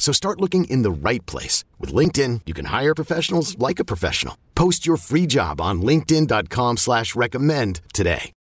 [0.00, 1.62] So start looking in the right place.
[1.78, 4.36] With LinkedIn, you can hire professionals like a professional.
[4.56, 8.32] Post your free job on linkedin.com slash recommend today.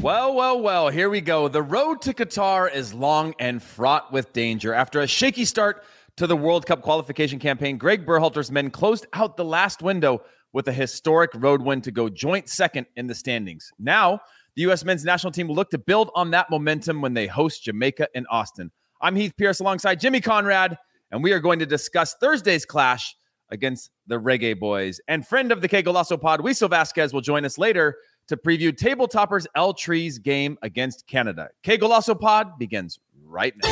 [0.00, 1.48] Well, well, well, here we go.
[1.48, 4.72] The road to Qatar is long and fraught with danger.
[4.72, 5.82] After a shaky start
[6.18, 10.68] to the World Cup qualification campaign, Greg Berhalter's men closed out the last window with
[10.68, 13.72] a historic road win to go joint second in the standings.
[13.78, 14.20] Now,
[14.58, 14.84] the U.S.
[14.84, 18.26] men's national team will look to build on that momentum when they host Jamaica in
[18.26, 18.72] Austin.
[19.00, 20.76] I'm Heath Pearce alongside Jimmy Conrad,
[21.12, 23.14] and we are going to discuss Thursday's clash
[23.50, 25.00] against the Reggae Boys.
[25.06, 28.76] And friend of the Que Golazo pod, Wiso Vasquez, will join us later to preview
[28.76, 31.50] Table Toppers El Tri's game against Canada.
[31.62, 33.68] Que Golazo pod begins right now.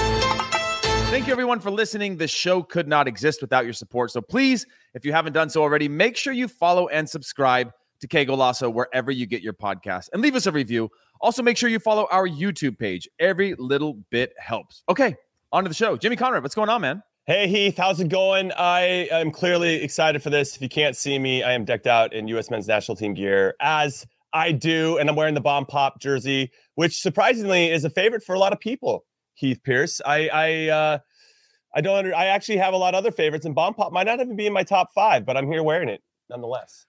[1.11, 2.17] Thank you, everyone, for listening.
[2.17, 4.13] The show could not exist without your support.
[4.13, 8.09] So please, if you haven't done so already, make sure you follow and subscribe to
[8.09, 10.91] Que Golazo wherever you get your podcast and leave us a review.
[11.21, 13.09] Also, make sure you follow our YouTube page.
[13.19, 14.83] Every little bit helps.
[14.89, 15.17] Okay,
[15.53, 15.97] on to the show.
[15.97, 17.03] Jimmy Conrad, what's going on, man?
[17.27, 18.53] Hey Heath, how's it going?
[18.53, 20.55] I am clearly excited for this.
[20.55, 22.51] If you can't see me, I am decked out in U.S.
[22.51, 27.01] men's national team gear as I do, and I'm wearing the Bomb Pop jersey, which
[27.01, 29.05] surprisingly is a favorite for a lot of people.
[29.35, 30.99] Heath Pearce, I I uh,
[31.75, 34.07] I don't under, I actually have a lot of other favorites, and Bomb Pop might
[34.07, 36.87] not even be in my top five, but I'm here wearing it nonetheless.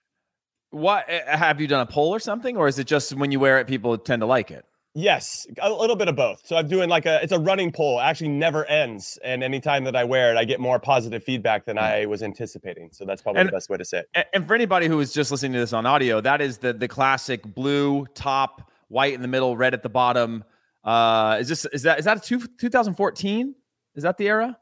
[0.72, 3.40] What eh, have you done a poll or something, or is it just when you
[3.40, 4.66] wear it, people tend to like it?
[4.94, 6.42] Yes, a little bit of both.
[6.48, 8.00] So I'm doing like a it's a running poll.
[8.00, 11.66] It actually never ends, and anytime that I wear it, I get more positive feedback
[11.66, 12.90] than I was anticipating.
[12.92, 14.28] So that's probably And- the best way to say it.
[14.34, 16.88] And for anybody who is just listening to this on audio, that is the the
[16.88, 20.44] classic blue top, white in the middle, red at the bottom.
[20.84, 23.54] Uh, is this is that is that a two, 2014?
[23.96, 24.58] Is that the era?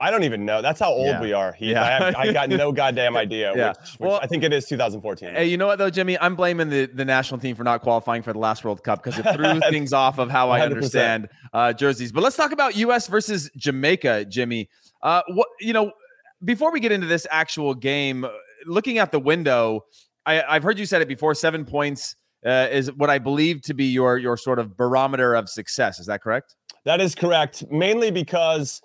[0.00, 0.62] I don't even know.
[0.62, 1.20] That's how old Yeah.
[1.20, 1.52] we are.
[1.52, 1.70] Heath.
[1.72, 1.82] Yeah.
[1.82, 3.52] I, have, I got no goddamn idea.
[3.56, 3.68] Yeah.
[3.70, 5.30] Which, which Well- I think it is 2014.
[5.34, 6.16] Hey, you know what though, Jimmy?
[6.18, 9.18] I'm blaming the, the national team for not qualifying for the last World Cup because
[9.18, 10.62] it threw things off of how I 100%.
[10.62, 12.12] understand uh, jerseys.
[12.12, 13.08] But let's talk about U.S.
[13.08, 14.68] versus Jamaica, Jimmy.
[15.02, 15.90] Uh, what you know,
[16.44, 18.28] before we get into this actual game, uh,
[18.66, 19.84] looking at the window,
[20.26, 21.34] I, I've heard you said it before.
[21.34, 22.14] Seven points
[22.46, 25.98] uh, is what I believe to be your your sort of barometer of success.
[25.98, 26.54] Is that correct?
[26.84, 27.64] That is correct.
[27.70, 28.80] Mainly because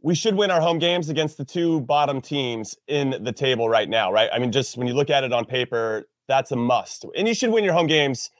[0.00, 3.88] we should win our home games against the two bottom teams in the table right
[3.88, 4.30] now, right?
[4.32, 7.04] I mean, just when you look at it on paper, that's a must.
[7.16, 8.30] And you should win your home games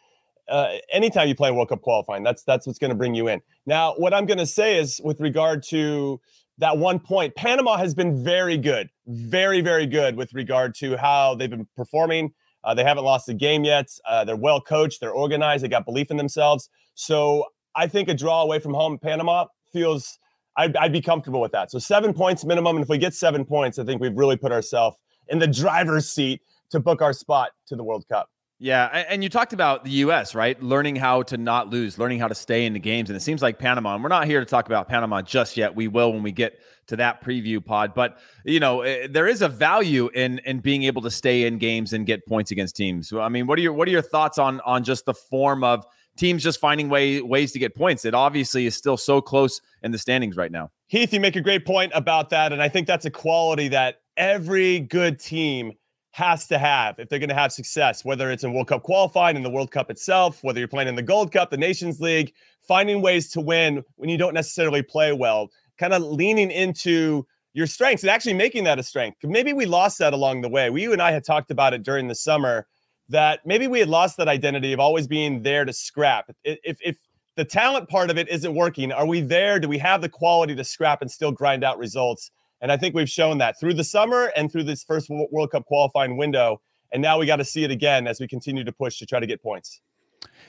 [0.49, 2.23] uh, anytime you play World Cup qualifying.
[2.23, 3.41] That's that's what's going to bring you in.
[3.67, 6.21] Now, what I'm going to say is with regard to
[6.59, 11.35] that one point, Panama has been very good, very very good with regard to how
[11.35, 12.33] they've been performing.
[12.65, 13.89] Uh, they haven't lost a game yet.
[14.07, 15.01] Uh, they're well coached.
[15.01, 15.65] They're organized.
[15.65, 16.69] They got belief in themselves.
[16.95, 20.19] So I think a draw away from home, Panama feels.
[20.59, 21.71] I'd, I'd be comfortable with that.
[21.71, 24.53] So seven points minimum, and if we get seven points, I think we've really put
[24.53, 24.97] ourselves
[25.29, 28.29] in the driver's seat to book our spot to the World Cup.
[28.61, 30.35] Yeah, and you talked about the U.S.
[30.35, 33.21] right, learning how to not lose, learning how to stay in the games, and it
[33.21, 33.95] seems like Panama.
[33.95, 35.77] And we're not here to talk about Panama just yet.
[35.77, 36.59] We will when we get
[36.89, 37.95] to that preview pod.
[37.95, 41.59] But you know, eh, there is a value in in being able to stay in
[41.59, 43.13] games and get points against teams.
[43.13, 45.87] I mean, what are your what are your thoughts on on just the form of
[46.19, 48.05] teams just finding way ways to get points?
[48.05, 50.71] It obviously is still so close in the standings right now.
[50.89, 52.53] Heath, you make a great point about that.
[52.53, 55.73] And I think that's a quality that every good team
[56.13, 59.37] has to have if they're going to have success, whether it's in World Cup qualifying,
[59.37, 62.33] in the World Cup itself, whether you're playing in the Gold Cup, the Nations League,
[62.67, 65.49] finding ways to win when you don't necessarily play well,
[65.79, 69.19] kind of leaning into your strengths and actually making that a strength.
[69.23, 70.71] Maybe we lost that along the way.
[70.71, 72.67] We, you and I had talked about it during the summer
[73.09, 76.31] that maybe we had lost that identity of always being there to scrap.
[76.45, 76.97] If, if,
[77.37, 79.61] the talent part of it isn't working, are we there?
[79.61, 82.33] Do we have the quality to scrap and still grind out results?
[82.61, 85.65] And I think we've shown that through the summer and through this first World Cup
[85.65, 86.61] qualifying window.
[86.93, 89.21] And now we got to see it again as we continue to push to try
[89.21, 89.81] to get points.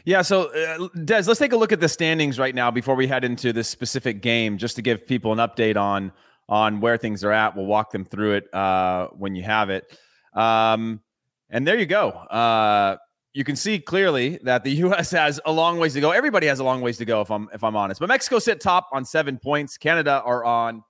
[0.03, 3.05] Yeah, so uh, Des, let's take a look at the standings right now before we
[3.05, 6.11] head into this specific game, just to give people an update on
[6.47, 7.55] on where things are at.
[7.55, 9.95] We'll walk them through it uh, when you have it.
[10.33, 11.01] Um,
[11.49, 12.09] and there you go.
[12.09, 12.97] Uh,
[13.33, 15.11] you can see clearly that the U.S.
[15.11, 16.11] has a long ways to go.
[16.11, 17.99] Everybody has a long ways to go, if I'm if I'm honest.
[17.99, 19.77] But Mexico sit top on seven points.
[19.77, 20.83] Canada are on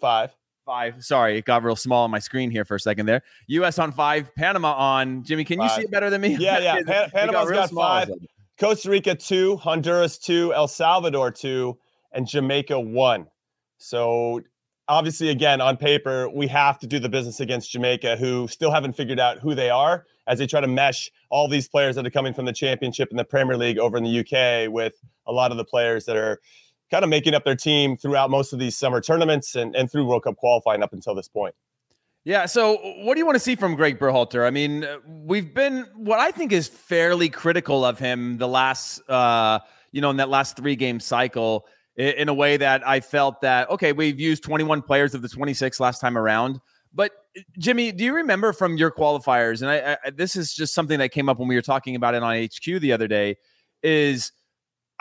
[0.00, 0.30] Five.
[0.66, 1.04] five.
[1.04, 3.22] Sorry, it got real small on my screen here for a second there.
[3.48, 3.78] U.S.
[3.78, 4.34] on five.
[4.34, 5.22] Panama on.
[5.24, 6.36] Jimmy, can you see it better than me?
[6.38, 6.82] Yeah, yeah.
[6.86, 7.84] Pan- Panama's got small.
[7.84, 8.10] five.
[8.58, 11.78] Costa Rica two, Honduras two, El Salvador two,
[12.12, 13.26] and Jamaica one.
[13.78, 14.40] So
[14.88, 18.94] obviously, again, on paper, we have to do the business against Jamaica, who still haven't
[18.94, 22.10] figured out who they are as they try to mesh all these players that are
[22.10, 24.94] coming from the championship and the Premier League over in the UK with
[25.26, 26.40] a lot of the players that are
[26.90, 30.06] kind of making up their team throughout most of these summer tournaments and, and through
[30.06, 31.54] World Cup qualifying up until this point.
[32.24, 32.46] Yeah.
[32.46, 34.46] So, what do you want to see from Greg Berhalter?
[34.46, 39.58] I mean, we've been what I think is fairly critical of him the last, uh,
[39.90, 43.68] you know, in that last three game cycle in a way that I felt that,
[43.70, 46.60] okay, we've used 21 players of the 26 last time around.
[46.94, 47.12] But
[47.58, 49.62] Jimmy, do you remember from your qualifiers?
[49.62, 52.14] And I, I, this is just something that came up when we were talking about
[52.14, 53.36] it on HQ the other day.
[53.82, 54.32] Is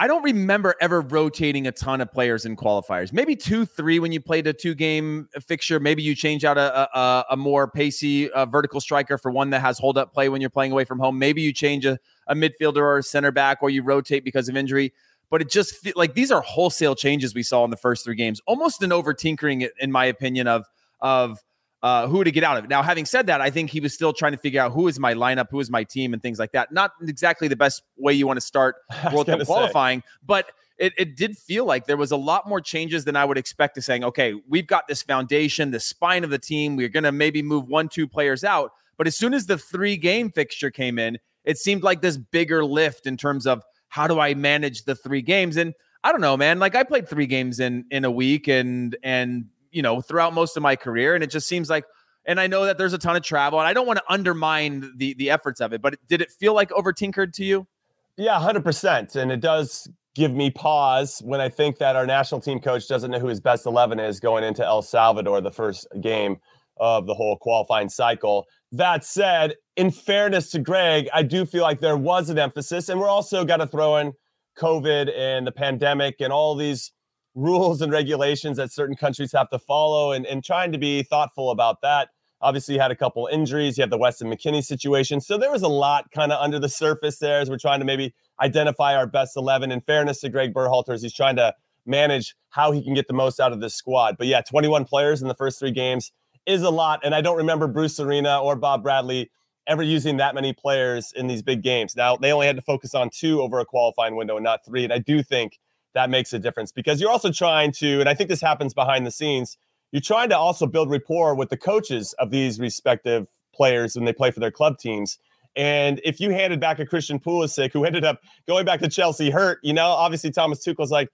[0.01, 3.13] I don't remember ever rotating a ton of players in qualifiers.
[3.13, 5.79] Maybe two, three when you played a two game fixture.
[5.79, 9.59] Maybe you change out a, a, a more pacey uh, vertical striker for one that
[9.59, 11.19] has hold up play when you're playing away from home.
[11.19, 14.57] Maybe you change a, a midfielder or a center back or you rotate because of
[14.57, 14.91] injury
[15.31, 18.39] but it just like these are wholesale changes we saw in the first three games,
[18.45, 20.67] almost an over tinkering, in my opinion, of
[20.99, 21.39] of
[21.81, 22.69] uh, who to get out of it.
[22.69, 24.99] Now, having said that, I think he was still trying to figure out who is
[24.99, 26.71] my lineup, who is my team, and things like that.
[26.71, 28.75] Not exactly the best way you want to start
[29.13, 30.05] World Cup qualifying, say.
[30.23, 33.37] but it, it did feel like there was a lot more changes than I would
[33.37, 36.75] expect to saying, okay, we've got this foundation, the spine of the team.
[36.75, 38.71] We're going to maybe move one, two players out.
[38.97, 42.65] But as soon as the three game fixture came in, it seemed like this bigger
[42.65, 45.57] lift in terms of how do I manage the three games?
[45.57, 45.73] And
[46.03, 46.59] I don't know, man.
[46.59, 50.57] Like I played three games in in a week and and you know throughout most
[50.57, 51.85] of my career, and it just seems like.
[52.23, 54.93] And I know that there's a ton of travel, and I don't want to undermine
[54.95, 55.81] the the efforts of it.
[55.81, 57.67] But did it feel like over tinkered to you?
[58.15, 59.15] Yeah, hundred percent.
[59.15, 63.09] And it does give me pause when I think that our national team coach doesn't
[63.09, 66.37] know who his best eleven is going into El Salvador, the first game
[66.77, 68.47] of the whole qualifying cycle.
[68.71, 72.99] That said, in fairness to Greg, I do feel like there was an emphasis, and
[72.99, 74.13] we're also got to throw in
[74.57, 76.91] COVID and the pandemic and all these
[77.35, 81.51] rules and regulations that certain countries have to follow, and, and trying to be thoughtful
[81.51, 82.09] about that.
[82.41, 83.77] Obviously, you had a couple injuries.
[83.77, 85.21] You had the Weston McKennie situation.
[85.21, 87.85] So there was a lot kind of under the surface there as we're trying to
[87.85, 89.71] maybe identify our best 11.
[89.71, 91.53] In fairness to Greg Berhalter, as he's trying to
[91.85, 94.15] manage how he can get the most out of this squad.
[94.17, 96.11] But yeah, 21 players in the first three games
[96.45, 97.01] is a lot.
[97.03, 99.31] And I don't remember Bruce Arena or Bob Bradley
[99.67, 101.95] ever using that many players in these big games.
[101.95, 104.83] Now, they only had to focus on two over a qualifying window and not three.
[104.83, 105.59] And I do think
[105.93, 109.05] that makes a difference because you're also trying to, and I think this happens behind
[109.05, 109.57] the scenes,
[109.91, 114.13] you're trying to also build rapport with the coaches of these respective players when they
[114.13, 115.19] play for their club teams.
[115.55, 119.29] And if you handed back a Christian Pulisic who ended up going back to Chelsea
[119.29, 121.09] hurt, you know, obviously Thomas Tuchel's like,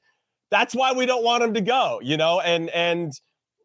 [0.51, 3.19] that's why we don't want him to go, you know, and and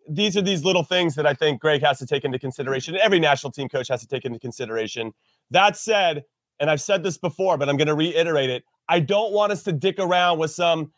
[0.09, 2.97] these are these little things that I think Greg has to take into consideration.
[2.97, 5.13] Every national team coach has to take into consideration.
[5.51, 6.25] That said,
[6.61, 8.65] and I've said this before, but I'm going to reiterate it.
[8.89, 10.93] I don't want us to dick around with some,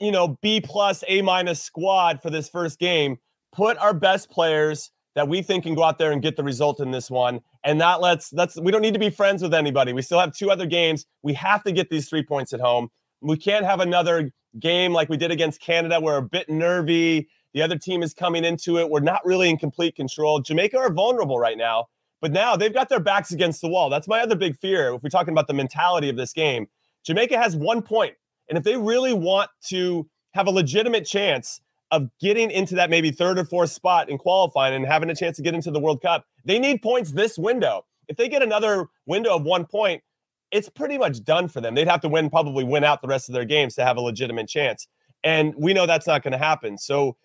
[0.00, 3.18] you know, B plus, A minus squad for this first game.
[3.52, 6.78] Put our best players that we think can go out there and get the result
[6.78, 7.40] in this one.
[7.64, 9.92] And that lets let's we don't need to be friends with anybody.
[9.92, 11.06] We still have two other games.
[11.22, 12.88] We have to get these three points at home.
[13.22, 14.30] We can't have another
[14.60, 16.00] game like we did against Canada.
[16.00, 18.88] We're a bit nervy the other team is coming into it.
[18.90, 20.40] We're not really in complete control.
[20.40, 21.86] Jamaica are vulnerable right now,
[22.20, 23.88] but now they've got their backs against the wall.
[23.88, 24.94] That's my other big fear.
[24.94, 26.66] If we're talking about the mentality of this game,
[27.04, 28.14] Jamaica has one point,
[28.48, 31.60] and if they really want to have a legitimate chance
[31.92, 35.36] of getting into that maybe third or fourth spot in qualifying and having a chance
[35.36, 37.84] to get into the World Cup, they need points this window.
[38.08, 40.02] If they get another window of one point,
[40.50, 41.74] it's pretty much done for them.
[41.74, 44.00] They'd have to win, probably win out the rest of their games to have a
[44.00, 44.86] legitimate chance.
[45.24, 46.78] And we know that's not going to happen.
[46.78, 47.16] So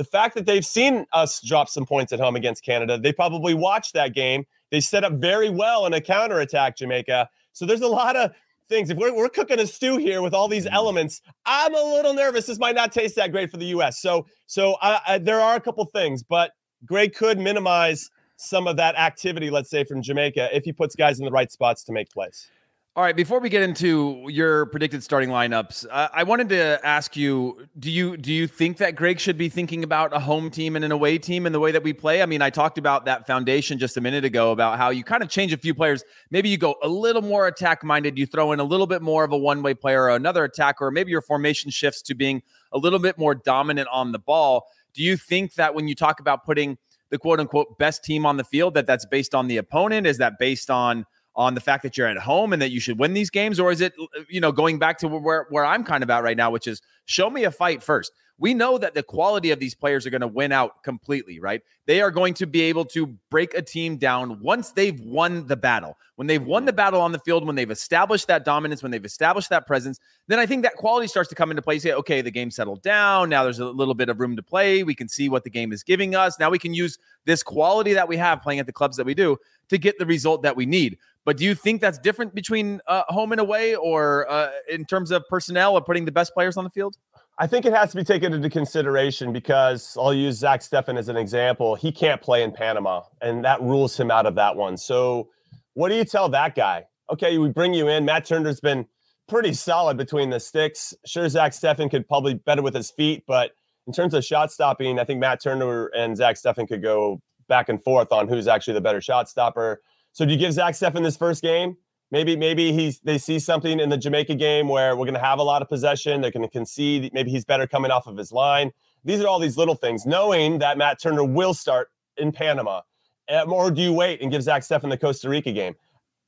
[0.00, 3.52] the fact that they've seen us drop some points at home against Canada, they probably
[3.52, 4.46] watched that game.
[4.70, 7.28] They set up very well in a counterattack, Jamaica.
[7.52, 8.30] So there's a lot of
[8.70, 8.88] things.
[8.88, 10.74] If we're, we're cooking a stew here with all these mm-hmm.
[10.74, 12.46] elements, I'm a little nervous.
[12.46, 14.00] This might not taste that great for the U.S.
[14.00, 16.52] So, so I, I, there are a couple things, but
[16.86, 21.18] Greg could minimize some of that activity, let's say, from Jamaica if he puts guys
[21.18, 22.48] in the right spots to make plays.
[22.96, 27.16] All right, before we get into your predicted starting lineups, uh, I wanted to ask
[27.16, 30.74] you: Do you do you think that Greg should be thinking about a home team
[30.74, 32.20] and an away team in the way that we play?
[32.20, 35.22] I mean, I talked about that foundation just a minute ago about how you kind
[35.22, 36.02] of change a few players.
[36.32, 38.18] Maybe you go a little more attack minded.
[38.18, 40.86] You throw in a little bit more of a one way player or another attacker,
[40.86, 42.42] or maybe your formation shifts to being
[42.72, 44.66] a little bit more dominant on the ball.
[44.94, 46.76] Do you think that when you talk about putting
[47.10, 50.08] the quote unquote best team on the field, that that's based on the opponent?
[50.08, 51.06] Is that based on
[51.40, 53.72] on the fact that you're at home and that you should win these games or
[53.72, 53.94] is it
[54.28, 56.82] you know going back to where where I'm kind of at right now which is
[57.06, 60.22] show me a fight first we know that the quality of these players are going
[60.22, 61.60] to win out completely, right?
[61.86, 65.56] They are going to be able to break a team down once they've won the
[65.56, 65.98] battle.
[66.16, 69.04] When they've won the battle on the field, when they've established that dominance, when they've
[69.04, 71.74] established that presence, then I think that quality starts to come into play.
[71.74, 73.28] You say, okay, the game settled down.
[73.28, 74.84] Now there's a little bit of room to play.
[74.84, 76.38] We can see what the game is giving us.
[76.40, 79.12] Now we can use this quality that we have playing at the clubs that we
[79.12, 79.36] do
[79.68, 80.96] to get the result that we need.
[81.24, 85.10] But do you think that's different between uh, home and away, or uh, in terms
[85.10, 86.96] of personnel or putting the best players on the field?
[87.38, 91.08] I think it has to be taken into consideration because I'll use Zach Steffen as
[91.08, 91.74] an example.
[91.74, 94.76] He can't play in Panama, and that rules him out of that one.
[94.76, 95.28] So,
[95.74, 96.84] what do you tell that guy?
[97.10, 98.04] Okay, we bring you in.
[98.04, 98.86] Matt Turner's been
[99.28, 100.92] pretty solid between the sticks.
[101.06, 103.52] Sure, Zach Steffen could probably better with his feet, but
[103.86, 107.68] in terms of shot stopping, I think Matt Turner and Zach Steffen could go back
[107.68, 109.80] and forth on who's actually the better shot stopper.
[110.12, 111.76] So do you give Zach Steffen this first game?
[112.10, 115.38] Maybe maybe he's they see something in the Jamaica game where we're going to have
[115.38, 116.20] a lot of possession.
[116.20, 117.12] They're going to concede.
[117.14, 118.72] Maybe he's better coming off of his line.
[119.04, 120.06] These are all these little things.
[120.06, 122.80] Knowing that Matt Turner will start in Panama,
[123.28, 125.74] um, or do you wait and give Zach Steffen the Costa Rica game?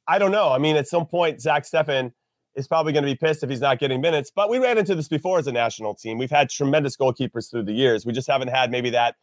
[0.07, 0.51] I don't know.
[0.51, 2.12] I mean, at some point, Zach Steffen
[2.55, 4.31] is probably going to be pissed if he's not getting minutes.
[4.35, 6.19] But we ran into this before as a national team.
[6.19, 8.07] We've had tremendous goalkeepers through the years.
[8.07, 9.17] We just haven't had maybe that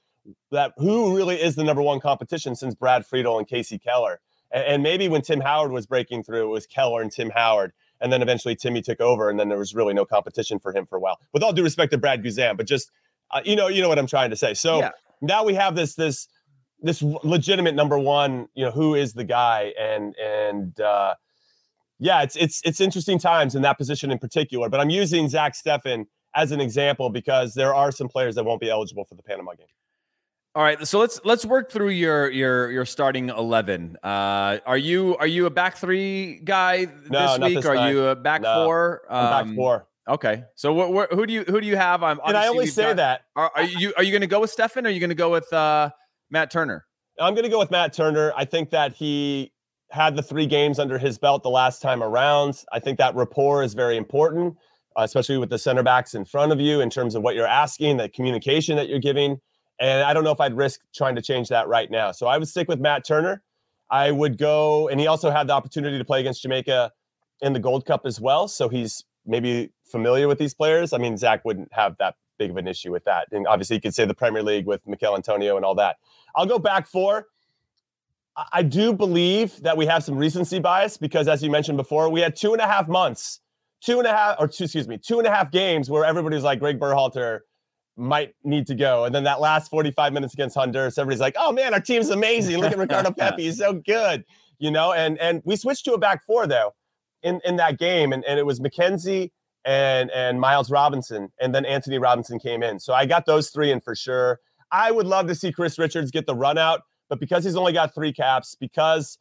[0.52, 4.20] that who really is the number one competition since Brad Friedel and Kasey Keller.
[4.52, 7.74] And, and, maybe when Tim Howard was breaking through, it was Keller and Tim Howard.
[8.02, 10.86] And then eventually Timmy took over, and then there was really no competition for him
[10.86, 11.20] for a while.
[11.34, 12.92] With all due respect to Brad Guzan, but just
[13.32, 14.54] uh, you know, you know what I'm trying to say.
[14.54, 14.92] So yeah.
[15.22, 16.28] now we have this this
[16.82, 18.48] this legitimate number one.
[18.54, 19.74] You know, who is the guy?
[19.80, 21.16] And and uh,
[22.00, 24.70] yeah, it's it's it's interesting times in that position in particular.
[24.70, 28.62] But I'm using Zach Steffen as an example because there are some players that won't
[28.62, 29.68] be eligible for the Panama game.
[30.56, 33.96] All right, so let's let's work through your your your starting eleven.
[34.04, 37.56] Uh, are you are you a back three guy no, this week?
[37.58, 37.94] This are time.
[37.94, 39.04] you a back no, four?
[39.10, 39.88] Um, back four.
[40.08, 42.02] Okay, so what, what, who do you who do you have?
[42.02, 43.22] I'm and I only say got, that.
[43.36, 44.86] Are, are, you are you going to go with Steffen?
[44.86, 45.92] Or are you going to go with uh,
[46.32, 46.88] Matt Turner?
[47.20, 48.34] I'm going to go with Matt Turner.
[48.36, 49.54] I think that he
[49.92, 52.64] had the three games under his belt the last time around.
[52.72, 54.58] I think that rapport is very important,
[54.98, 57.46] uh, especially with the center backs in front of you in terms of what you're
[57.46, 59.40] asking, the communication that you're giving.
[59.80, 62.12] And I don't know if I'd risk trying to change that right now.
[62.12, 63.42] So I would stick with Matt Turner.
[63.90, 66.92] I would go, and he also had the opportunity to play against Jamaica
[67.42, 68.48] in the Gold Cup as well.
[68.48, 70.94] So he's maybe familiar with these players.
[70.94, 73.28] I mean, Zach wouldn't have that big of an issue with that.
[73.32, 75.98] And obviously, you could say the Premier League with Michail Antonio and all that.
[76.36, 77.28] I'll go back four.
[78.54, 82.22] I do believe that we have some recency bias because, as you mentioned before, we
[82.22, 83.42] had two and a half months,
[83.82, 86.44] two and a half, or two, excuse me, two and a half games where everybody's
[86.44, 87.40] like, Greg Berhalter
[88.00, 89.06] might need to go.
[89.06, 92.58] And then that last 45 minutes against Honduras, everybody's like, oh man, our team's amazing.
[92.58, 93.44] Look at Ricardo Pepi.
[93.44, 94.24] He's so good.
[94.58, 96.74] You know, and and we switched to a back four though
[97.24, 98.14] in, in that game.
[98.14, 99.32] And, and it was McKenzie
[99.66, 101.32] and and Miles Robinson.
[101.40, 102.80] And then Antonee Robinson came in.
[102.80, 104.40] So I got those three in for sure.
[104.72, 107.74] I would love to see Chris Richards get the run out, but because he's only
[107.74, 109.18] got three caps, because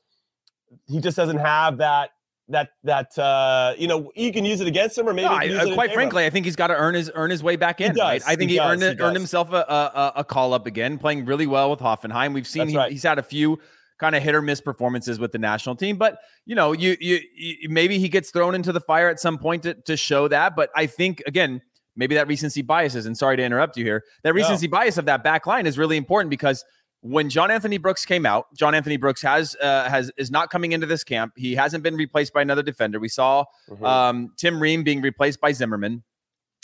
[0.87, 2.11] he just doesn't have that
[2.49, 5.49] that that uh, you know you can use it against him or maybe no, I,
[5.49, 7.95] uh, quite frankly I think he's got to earn his earn his way back in.
[7.95, 8.23] Right?
[8.27, 11.27] I think he, he earned he earned himself a, a, a, call up again, playing
[11.27, 12.33] really well with Hoffenheim.
[12.33, 12.91] We've seen he, right.
[12.91, 13.59] he's had a few
[13.99, 17.21] kind of hit or miss performances with the national team, but you know you, you,
[17.35, 20.57] you maybe he gets thrown into the fire at some point to, to show that.
[20.57, 21.61] But I think again
[21.97, 24.71] maybe that recency bias is, and sorry to interrupt you here, that recency no.
[24.71, 26.65] bias of that back line is really important because
[27.01, 30.73] when John Anthony Brooks came out, John Anthony Brooks has uh, has is not coming
[30.73, 31.33] into this camp.
[31.37, 32.99] He hasn't been replaced by another defender.
[32.99, 33.85] We saw mm-hmm.
[33.85, 36.03] um, Tim Ream being replaced by Zimmerman.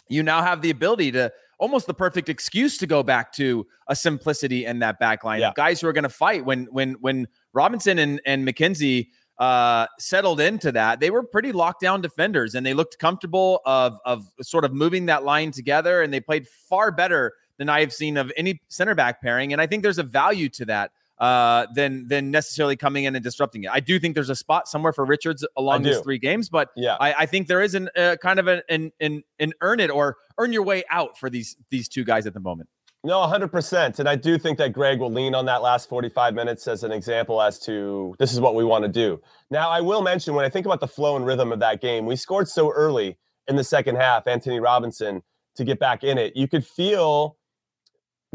[0.08, 3.96] You now have the ability to almost the perfect excuse to go back to a
[3.96, 5.52] simplicity in that back line yeah.
[5.54, 6.44] guys who are going to fight.
[6.44, 11.80] When when when Robinson and and McKenzie uh, settled into that, they were pretty locked
[11.80, 16.12] down defenders and they looked comfortable of of sort of moving that line together and
[16.12, 19.52] they played far better than I have seen of any center back pairing.
[19.52, 23.22] And I think there's a value to that uh, than than necessarily coming in and
[23.22, 23.70] disrupting it.
[23.70, 26.96] I do think there's a spot somewhere for Richards along these three games, but yeah,
[27.00, 29.90] I, I think there is an uh, kind of an, an an an earn it
[29.90, 32.68] or earn your way out for these these two guys at the moment.
[33.04, 33.98] No, 100%.
[33.98, 36.90] And I do think that Greg will lean on that last 45 minutes as an
[36.90, 39.20] example as to this is what we want to do.
[39.50, 42.06] Now, I will mention when I think about the flow and rhythm of that game,
[42.06, 45.22] we scored so early in the second half, Antonee Robinson,
[45.56, 46.34] to get back in it.
[46.34, 47.36] You could feel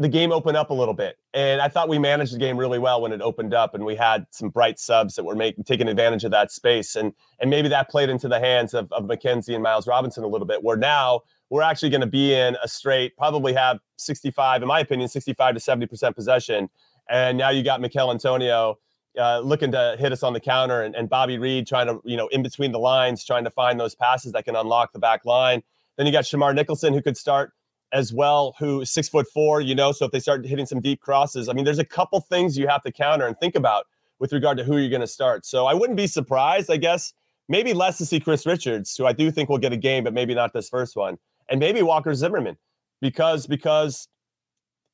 [0.00, 1.18] the game opened up a little bit.
[1.34, 3.94] And I thought we managed the game really well when it opened up and we
[3.94, 6.96] had some bright subs that were making taking advantage of that space.
[6.96, 10.26] And and maybe that played into the hands of, of McKenzie and Miles Robinson a
[10.26, 14.62] little bit, where now we're actually going to be in a straight, probably have 65,
[14.62, 16.70] in my opinion, 65 to 70% possession.
[17.10, 18.78] And now you got Michail Antonio
[19.18, 22.16] uh, looking to hit us on the counter and, and Bobby Reid trying to, you
[22.16, 25.26] know, in between the lines, trying to find those passes that can unlock the back
[25.26, 25.62] line.
[25.98, 27.52] Then you got Shamar Nicholson who could start
[27.92, 29.92] as well, who six foot four, you know.
[29.92, 32.68] So if they start hitting some deep crosses, I mean, there's a couple things you
[32.68, 33.86] have to counter and think about
[34.18, 35.46] with regard to who you're going to start.
[35.46, 37.14] So I wouldn't be surprised, I guess,
[37.48, 40.14] maybe less to see Chris Richards, who I do think will get a game, but
[40.14, 41.18] maybe not this first one,
[41.48, 42.56] and maybe Walker Zimmerman,
[43.00, 44.08] because because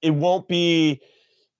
[0.02, 1.00] it won't be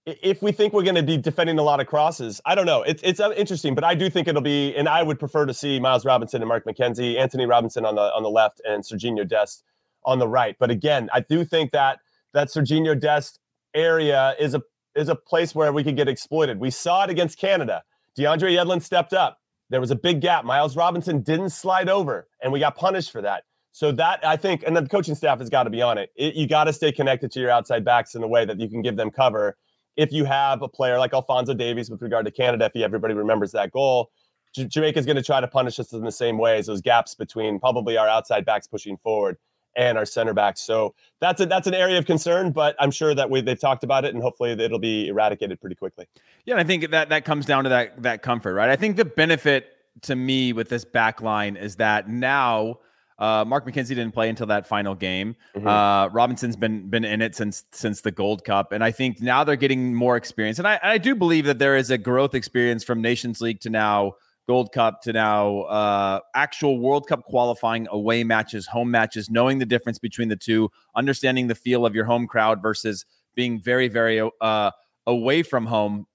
[0.07, 2.83] if we think we're going to be defending a lot of crosses, I don't know.
[2.83, 5.55] It's it's uh, interesting, but I do think it'll be, and I would prefer to
[5.55, 9.27] see Miles Robinson and Mark McKenzie, Antonee Robinson on the on the left, and Serginho
[9.27, 9.65] Dest
[10.07, 10.57] on the right.
[10.59, 11.99] But again, I do think that
[12.33, 13.39] that Serginho Dest
[13.75, 14.63] area is a
[14.95, 16.59] is a place where we could get exploited.
[16.59, 17.83] We saw it against Canada.
[18.19, 19.39] DeAndre Yedlin stepped up.
[19.69, 20.45] There was a big gap.
[20.45, 23.45] Miles Robinson didn't slide over, and we got punished for that.
[23.73, 26.11] So that I think, and the coaching staff has got to be on it.
[26.17, 28.71] it you got to stay connected to your outside backs in a way that you
[28.71, 29.57] can give them cover
[29.97, 33.53] if you have a player like Alphonso Davies with regard to Canada, if everybody remembers
[33.53, 34.11] that goal,
[34.55, 36.81] J- Jamaica is going to try to punish us in the same way as those
[36.81, 39.39] gaps between probably our outside backs pushing forward
[39.77, 40.61] and our center backs.
[40.61, 43.85] So that's a, that's an area of concern, but I'm sure that we, they've talked
[43.85, 46.07] about it and hopefully it'll be eradicated pretty quickly.
[46.45, 48.71] Yeah, I think that that comes down to that that comfort, right?
[48.71, 49.69] I think the benefit
[50.03, 52.79] to me with this back line is that now
[53.19, 55.37] uh, Mark McKenzie didn't play until that final game.
[55.55, 55.67] Mm-hmm.
[55.67, 59.43] Uh, Robinson's been been in it since since the Gold Cup, and I think now
[59.43, 60.59] they're getting more experience.
[60.59, 63.71] And I, I do believe that there is a growth experience from Nations League to
[63.71, 64.15] now
[64.47, 69.67] Gold Cup to now uh, actual World Cup qualifying away matches, home matches, knowing the
[69.67, 74.29] difference between the two, understanding the feel of your home crowd versus being very very
[74.41, 74.71] uh,
[75.07, 76.07] away from home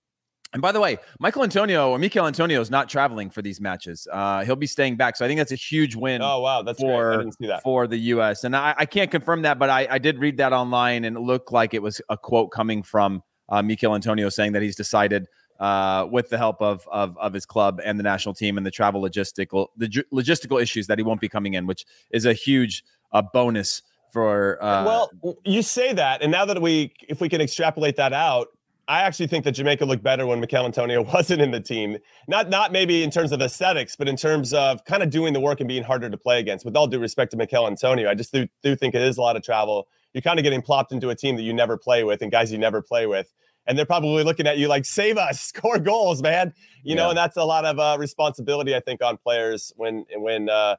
[0.54, 4.08] and by the way, Michael Antonio or Michail Antonio is not traveling for these matches.
[4.12, 5.16] Uh, he'll be staying back.
[5.16, 6.22] So I think that's a huge win.
[6.22, 7.64] Oh wow, that's for that.
[7.64, 8.44] for the U.S.
[8.44, 11.22] And I, I, can't confirm that, but I, I, did read that online, and it
[11.22, 15.28] looked like it was a quote coming from uh, Michail Antonio saying that he's decided,
[15.62, 18.72] uh, with the help of, of of his club and the national team and the
[18.72, 22.84] travel logistical the logistical issues, that he won't be coming in, which is a huge
[23.14, 24.62] uh, bonus for.
[24.62, 28.50] Uh, well, you say that, and now that we, if we can extrapolate that out
[28.92, 31.98] I actually think that Jamaica looked better when Michail Antonio wasn't in the team.
[32.28, 35.40] Not not maybe in terms of aesthetics, but in terms of kind of doing the
[35.40, 36.66] work and being harder to play against.
[36.66, 39.22] With all due respect to Michail Antonio, I just do, do think it is a
[39.22, 39.88] lot of travel.
[40.14, 42.52] You're kind of getting plopped into a team that you never play with and guys
[42.52, 43.32] you never play with.
[43.68, 46.54] And they're probably looking at you like, save us, score goals, man.
[46.84, 47.04] You yeah.
[47.04, 50.76] know, and that's a lot of uh, responsibility, I think, on players when when uh,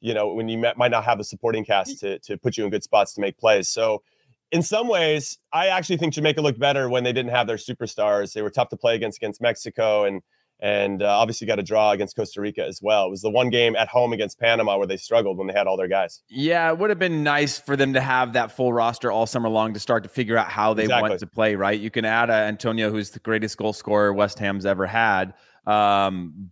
[0.00, 2.70] you know when you might not have the supporting cast to to put you in
[2.70, 3.68] good spots to make plays.
[3.68, 4.02] So
[4.52, 8.32] in some ways, I actually think Jamaica looked better when they didn't have their superstars.
[8.32, 10.22] They were tough to play against against Mexico and
[10.62, 13.06] and uh, obviously got a draw against Costa Rica as well.
[13.06, 15.66] It was the one game at home against Panama where they struggled when they had
[15.66, 16.22] all their guys.
[16.28, 19.48] Yeah, it would have been nice for them to have that full roster all summer
[19.48, 21.08] long to start to figure out how they exactly.
[21.08, 21.54] want to play.
[21.54, 25.34] Right, you can add a Antonio, who's the greatest goal scorer West Ham's ever had.
[25.66, 26.50] Um,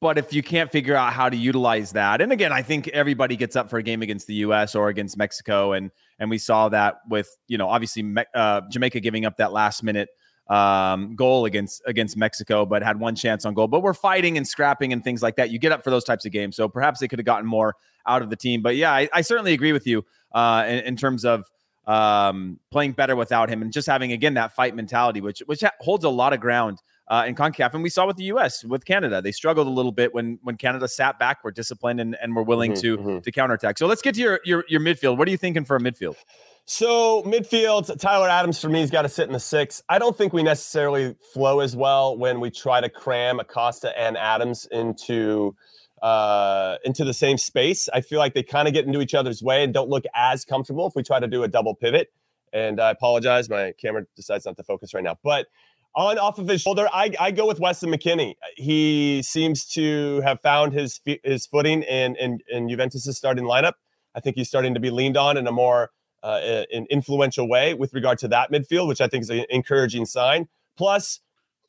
[0.00, 3.36] but if you can't figure out how to utilize that, and again, I think everybody
[3.36, 4.74] gets up for a game against the U.S.
[4.74, 9.24] or against Mexico, and and we saw that with you know obviously uh, Jamaica giving
[9.24, 10.08] up that last minute
[10.48, 13.68] um, goal against against Mexico, but had one chance on goal.
[13.68, 15.50] But we're fighting and scrapping and things like that.
[15.50, 17.76] You get up for those types of games, so perhaps they could have gotten more
[18.06, 18.62] out of the team.
[18.62, 21.44] But yeah, I, I certainly agree with you uh, in, in terms of
[21.86, 26.04] um, playing better without him and just having again that fight mentality, which which holds
[26.04, 26.78] a lot of ground
[27.08, 27.74] uh, in CONCACAF.
[27.74, 28.64] And we saw with the U.S.
[28.64, 32.16] with Canada, they struggled a little bit when when Canada sat back, were disciplined, and,
[32.22, 33.18] and were willing mm-hmm, to mm-hmm.
[33.20, 33.78] to counterattack.
[33.78, 35.18] So let's get to your, your your midfield.
[35.18, 36.16] What are you thinking for a midfield?
[36.66, 39.82] So midfield, Tyler Adams for me has got to sit in the six.
[39.88, 44.16] I don't think we necessarily flow as well when we try to cram Acosta and
[44.16, 45.54] Adams into
[46.00, 47.88] uh, into the same space.
[47.92, 50.44] I feel like they kind of get into each other's way and don't look as
[50.44, 52.12] comfortable if we try to do a double pivot.
[52.52, 55.18] And I apologize, my camera decides not to focus right now.
[55.22, 55.46] But
[55.94, 58.36] on off of his shoulder, I, I go with Weston McKennie.
[58.56, 63.74] He seems to have found his his footing in in, in Juventus' starting lineup.
[64.14, 65.90] I think he's starting to be leaned on in a more
[66.24, 70.06] uh, an influential way with regard to that midfield, which I think is an encouraging
[70.06, 70.48] sign.
[70.76, 71.20] Plus,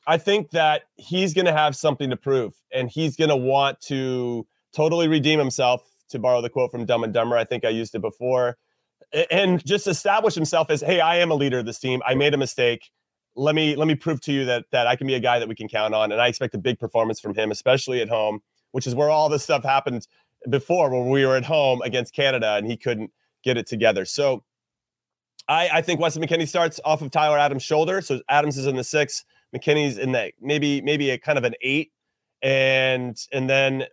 [0.08, 3.82] I think that he's going to have something to prove, and he's going to want
[3.82, 5.82] to totally redeem himself.
[6.10, 8.58] To borrow the quote from Dumb and Dumber, I think I used it before,
[9.32, 12.02] and just establish himself as, "Hey, I am a leader of this team.
[12.06, 12.92] I made a mistake
[13.36, 15.48] let me let me prove to you that that I can be a guy that
[15.48, 18.42] we can count on, and I expect a big performance from him, especially at home,
[18.72, 20.08] which is where all this stuff happened
[20.50, 23.12] before, when we were at home against Canada and he couldn't
[23.46, 24.04] get it together.
[24.04, 24.44] So
[25.48, 28.02] I, I think Weston McKennie starts off of Tyler Adams' shoulder.
[28.02, 29.24] So Adams is in the six,
[29.56, 31.92] McKennie's in the maybe maybe a kind of an eight,
[32.42, 33.86] and and then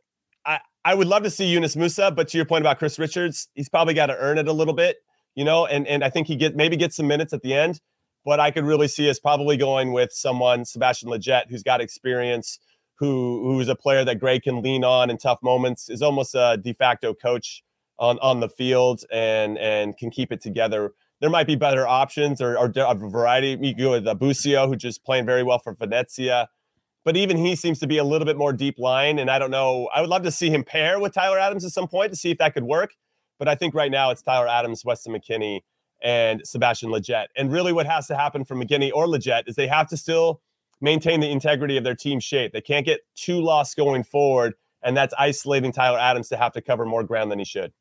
[0.44, 3.48] I I would love to see Yunus Musa, but to your point about Chris Richards,
[3.54, 4.96] he's probably got to earn it a little bit,
[5.36, 7.80] you know, and and I think he get maybe get some minutes at the end
[8.24, 12.58] but I could really see us probably going with someone, Sebastian Lletget, who's got experience,
[12.96, 16.58] who who's a player that Greg can lean on in tough moments, is almost a
[16.62, 17.62] de facto coach
[18.02, 20.92] on on the field and and can keep it together.
[21.20, 23.56] There might be better options or, or a variety.
[23.60, 26.48] You go with Busio, who just playing very well for Venezia
[27.04, 29.18] but even he seems to be a little bit more deep line.
[29.18, 29.88] And I don't know.
[29.94, 32.30] I would love to see him pair with Tyler Adams at some point to see
[32.30, 32.94] if that could work.
[33.38, 35.60] But I think right now it's Tyler Adams, Weston McKennie,
[36.02, 37.26] and Sebastian Lletget.
[37.36, 40.40] And really, what has to happen for McKennie or Lletget is they have to still
[40.80, 42.52] maintain the integrity of their team shape.
[42.52, 44.54] They can't get too lost going forward.
[44.84, 47.72] And that's isolating Tyler Adams to have to cover more ground than he should.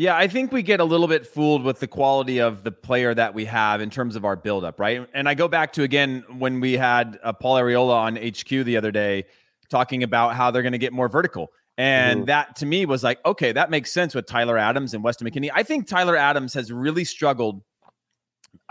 [0.00, 3.12] Yeah, I think we get a little bit fooled with the quality of the player
[3.12, 5.06] that we have in terms of our buildup, right?
[5.12, 8.78] And I go back to again when we had uh, Paul Arriola on HQ the
[8.78, 9.26] other day
[9.68, 11.52] talking about how they're going to get more vertical.
[11.76, 12.26] And mm-hmm.
[12.28, 15.50] that to me was like, okay, that makes sense with Tyler Adams and Weston McKennie.
[15.54, 17.60] I think Tyler Adams has really struggled.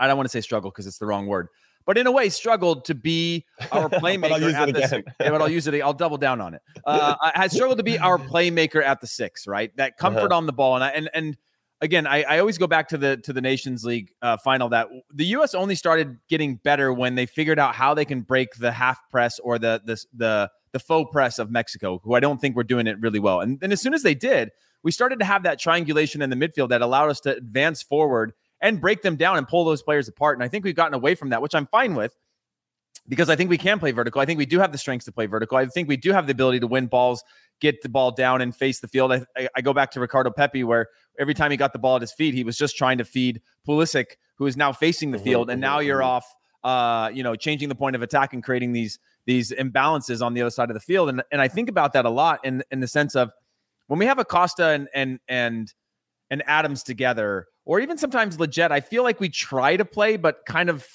[0.00, 1.46] I don't want to say struggle because it's the wrong word,
[1.90, 5.66] but in a way struggled to be our playmaker at the yeah, but I'll use
[5.66, 5.74] it.
[5.82, 6.62] I'll double down on it.
[6.84, 9.76] Uh, has struggled to be our playmaker at the six, right?
[9.76, 10.36] That comfort Uh-huh.
[10.36, 11.36] on the ball, and I, and and
[11.80, 14.86] again, I, I always go back to the to the Nations League uh, final that
[15.12, 15.52] the U.S.
[15.52, 19.40] only started getting better when they figured out how they can break the half press
[19.40, 22.86] or the the the the faux press of Mexico, who I don't think were doing
[22.86, 23.40] it really well.
[23.40, 24.50] And then as soon as they did,
[24.84, 28.32] we started to have that triangulation in the midfield that allowed us to advance forward
[28.60, 30.36] and break them down and pull those players apart.
[30.36, 32.14] And I think we've gotten away from that, which I'm fine with
[33.08, 34.20] because I think we can play vertical.
[34.20, 35.56] I think we do have the strengths to play vertical.
[35.58, 37.24] I think we do have the ability to win balls,
[37.60, 39.12] get the ball down, and face the field.
[39.12, 41.96] I, I, I go back to Ricardo Pepi, where every time he got the ball
[41.96, 45.18] at his feet, he was just trying to feed Pulisic, who is now facing the
[45.18, 46.06] Mhm, field, and mhm, now you're mhm.
[46.06, 46.34] off.
[46.62, 50.42] Uh, you know, changing the point of attack and creating these these imbalances on the
[50.42, 52.80] other side of the field, and and I think about that a lot in in
[52.80, 53.30] the sense of
[53.86, 55.72] when we have Acosta and and and
[56.28, 60.44] and Adams together, or even sometimes Lletget, I feel like we try to play, but
[60.46, 60.86] kind of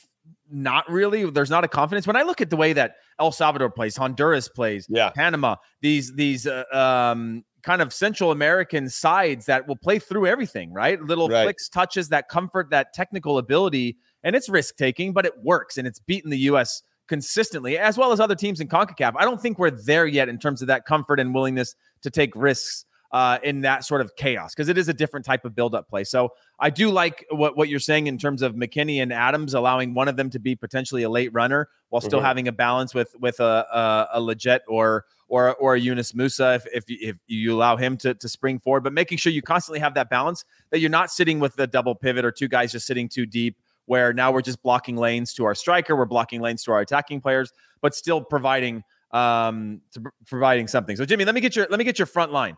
[0.49, 1.29] not really.
[1.29, 2.05] There's not a confidence.
[2.07, 5.09] When I look at the way that El Salvador plays, Honduras plays, Yeah.
[5.09, 10.71] Panama, these these uh, um, kind of Central American sides that will play through everything,
[10.71, 11.01] right?
[11.01, 11.43] Little Right.
[11.43, 15.87] flicks, touches, that comfort, that technical ability, and it's risk taking, but it works and
[15.87, 16.83] it's beaten the U.S.
[17.07, 19.13] consistently, as well as other teams in Concacaf.
[19.17, 22.35] I don't think we're there yet in terms of that comfort and willingness to take
[22.35, 25.87] risks uh, in that sort of chaos because it is a different type of build-up
[25.87, 26.03] play.
[26.03, 29.93] So I do like what what you're saying in terms of McKennie and Adams allowing
[29.93, 32.25] one of them to be potentially a late runner while still Mhm.
[32.25, 33.65] having a balance with with a
[34.13, 37.77] a, a Lletget or or or a Yunus Musa if if you, if you allow
[37.77, 40.89] him to to spring forward, but making sure you constantly have that balance that you're
[40.89, 43.57] not sitting with the double pivot or two guys just sitting too deep.
[43.87, 47.21] Where now we're just blocking lanes to our striker, we're blocking lanes to our attacking
[47.21, 50.95] players, but still providing um to, providing something.
[50.97, 52.57] So Jimmy, let me get your let me get your front line.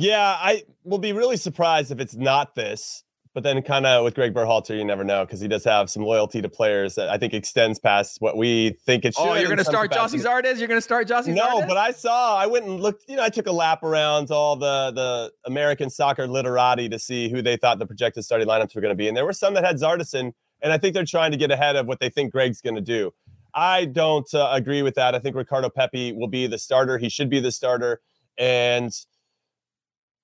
[0.00, 3.02] Yeah, I will be really surprised if it's not this.
[3.34, 6.02] But then, kind of with Greg Berhalter, you never know because he does have some
[6.02, 9.22] loyalty to players that I think extends past what we think it should.
[9.22, 9.28] Be.
[9.28, 9.92] Oh, you're going to start.
[9.92, 10.58] Gyasi Zardes?
[10.58, 11.68] You're going to start Jossie No, Zardes?
[11.68, 12.36] but I saw.
[12.36, 13.04] I went and looked.
[13.08, 17.28] You know, I took a lap around all the the American soccer literati to see
[17.28, 19.54] who they thought the projected starting lineups were going to be, and there were some
[19.54, 20.32] that had Zardison,
[20.62, 22.80] and I think they're trying to get ahead of what they think Greg's going to
[22.80, 23.12] do.
[23.54, 25.14] I don't uh, agree with that.
[25.14, 26.98] I think Ricardo Pepi will be the starter.
[26.98, 28.00] He should be the starter,
[28.36, 28.92] and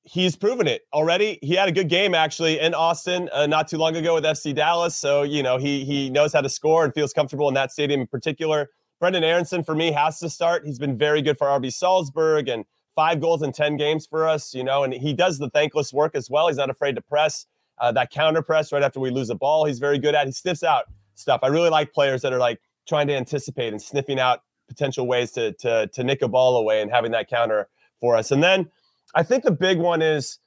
[0.05, 1.38] he's proven it already.
[1.43, 4.55] He had a good game actually in Austin uh, not too long ago with FC
[4.55, 4.97] Dallas.
[4.97, 8.01] So you know he he knows how to score and feels comfortable in that stadium
[8.03, 8.71] in particular.
[9.03, 10.64] Brenden Aaronson for me has to start.
[10.64, 12.64] He's been very good for RB Salzburg and
[12.95, 14.55] five goals in ten games for us.
[14.55, 16.49] You know, and he does the thankless work as well.
[16.49, 17.47] He's not afraid to press
[17.79, 19.64] uh, that counter press right after we lose a ball.
[19.64, 20.27] He's very good at.
[20.27, 21.40] He sniffs out stuff.
[21.43, 25.33] I really like players that are like trying to anticipate and sniffing out potential ways
[25.33, 27.69] to to to nick a ball away and having that counter
[28.01, 28.31] for us.
[28.31, 28.71] And then
[29.14, 30.38] I think the big one is,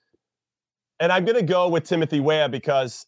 [0.99, 3.05] and I'm going to go with Timothy Weah because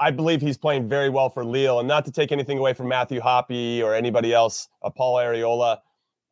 [0.00, 2.88] I believe he's playing very well for Lille, and not to take anything away from
[2.88, 5.78] Matthew Hoppe or anybody else, uh, Paul Arriola,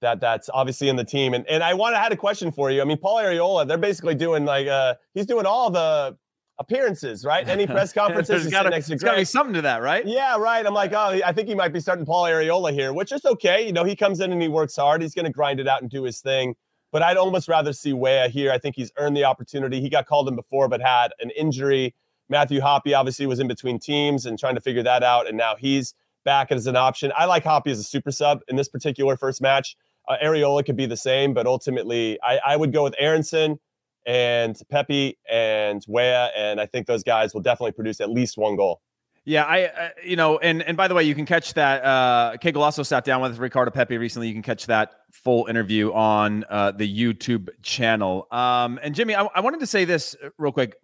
[0.00, 1.32] that that's obviously in the team.
[1.32, 2.82] And and I want to had a question for you.
[2.82, 6.16] I mean, Paul Arriola, they're basically doing like uh he's doing all the
[6.58, 7.46] appearances, right?
[7.48, 10.06] Any press conferences, gotta, next to there's be something to that, right?
[10.06, 10.64] Yeah, right.
[10.64, 13.66] I'm like, oh, I think he might be starting Paul Arriola here, which is okay.
[13.66, 15.02] You know, he comes in and he works hard.
[15.02, 16.54] He's going to grind it out and do his thing.
[16.92, 18.52] But I'd almost rather see Weah here.
[18.52, 19.80] I think he's earned the opportunity.
[19.80, 21.94] He got called in before, but had an injury.
[22.28, 25.56] Matthew Hoppe obviously was in between teams and trying to figure that out, and now
[25.56, 27.12] he's back as an option.
[27.16, 29.76] I like Hoppe as a super sub in this particular first match.
[30.08, 33.58] Uh, Arriola could be the same, but ultimately, I, I would go with Aaronson
[34.06, 38.56] and Pepi and Weah, and I think those guys will definitely produce at least one
[38.56, 38.80] goal.
[39.24, 41.84] Yeah, I, uh, you know, and and by the way, you can catch that.
[41.84, 44.26] Uh, Kegel also sat down with Ricardo Pepi recently.
[44.26, 48.26] You can catch that full interview on uh, the YouTube channel.
[48.32, 50.74] Um, and Jimmy, I, I wanted to say this uh, real quick.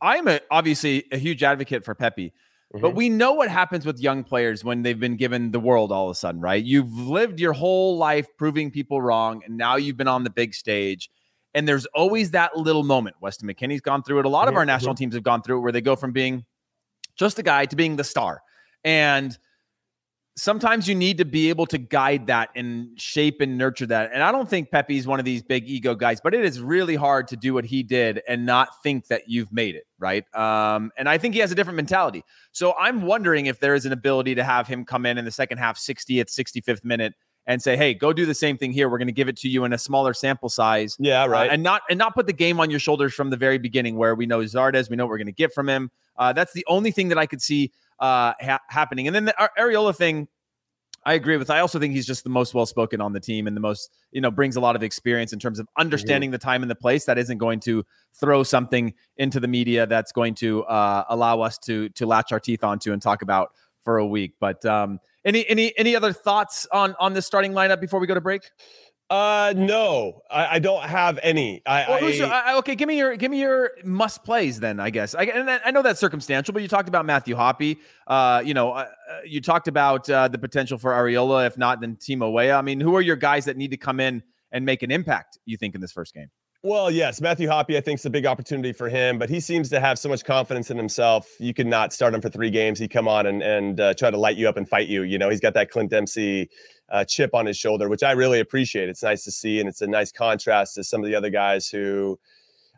[0.00, 2.32] I'm a, obviously a huge advocate for Pepi,
[2.72, 2.94] but Mhm.
[2.94, 6.12] we know what happens with young players when they've been given the world all of
[6.12, 6.62] a sudden, right?
[6.62, 10.54] You've lived your whole life proving people wrong, and now you've been on the big
[10.54, 11.10] stage.
[11.54, 13.16] And there's always that little moment.
[13.22, 14.26] Weston McKennie's gone through it.
[14.26, 16.44] A lot of our national teams have gone through it where they go from being
[17.16, 18.42] just a guy to being the star.
[18.84, 19.36] And
[20.36, 24.10] sometimes you need to be able to guide that and shape and nurture that.
[24.12, 26.94] And I don't think Pepi's one of these big ego guys, but it is really
[26.94, 30.24] hard to do what he did and not think that you've made it, right?
[30.34, 32.22] Um, and I think he has a different mentality.
[32.52, 35.30] So I'm wondering if there is an ability to have him come in in the
[35.30, 37.14] second half, 60th, 65th minute.
[37.48, 38.88] And say, hey, go do the same thing here.
[38.88, 40.96] We're going to give it to you in a smaller sample size.
[40.98, 41.48] Yeah, uh, right.
[41.48, 44.16] and not and not put the game on your shoulders from the very beginning, where
[44.16, 45.92] we know Zardes, we know what we're going to get from him.
[46.16, 49.06] Uh, that's the only thing that I could see uh, ha- happening.
[49.06, 50.26] And then the Arriola thing,
[51.04, 51.50] I agree with.
[51.50, 53.92] I also think he's just the most well spoken on the team and the most,
[54.10, 56.32] you know, brings a lot of experience in terms of understanding mm-hmm.
[56.32, 57.04] the time and the place.
[57.04, 61.58] That isn't going to throw something into the media that's going to uh, allow us
[61.58, 64.32] to to latch our teeth onto and talk about for a week.
[64.40, 68.14] But um, any any any other thoughts on on this starting lineup before we go
[68.14, 68.50] to break?
[69.08, 71.62] Uh, no, I, I don't have any.
[71.64, 74.80] I, well, your, I, okay, give me your give me your must plays then.
[74.80, 75.14] I guess.
[75.14, 77.78] I, and I know that's circumstantial, but you talked about Matthew Hoppe.
[78.06, 81.46] Uh, you know, uh, uh, you talked about uh, the potential for Arriola.
[81.46, 82.56] If not, then Timo Weah.
[82.56, 85.38] I mean, who are your guys that need to come in and make an impact?
[85.44, 86.28] You think in this first game?
[86.66, 89.68] Well, yes, Matthew Hoppe, I think, is a big opportunity for him, but he seems
[89.68, 91.30] to have so much confidence in himself.
[91.38, 92.80] You could not start him for three games.
[92.80, 95.02] He come on and and uh, try to light you up and fight you.
[95.02, 96.50] You know, he's got that Clint Dempsey
[96.88, 98.88] uh, chip on his shoulder, which I really appreciate.
[98.88, 101.68] It's nice to see, and it's a nice contrast to some of the other guys
[101.68, 102.18] who.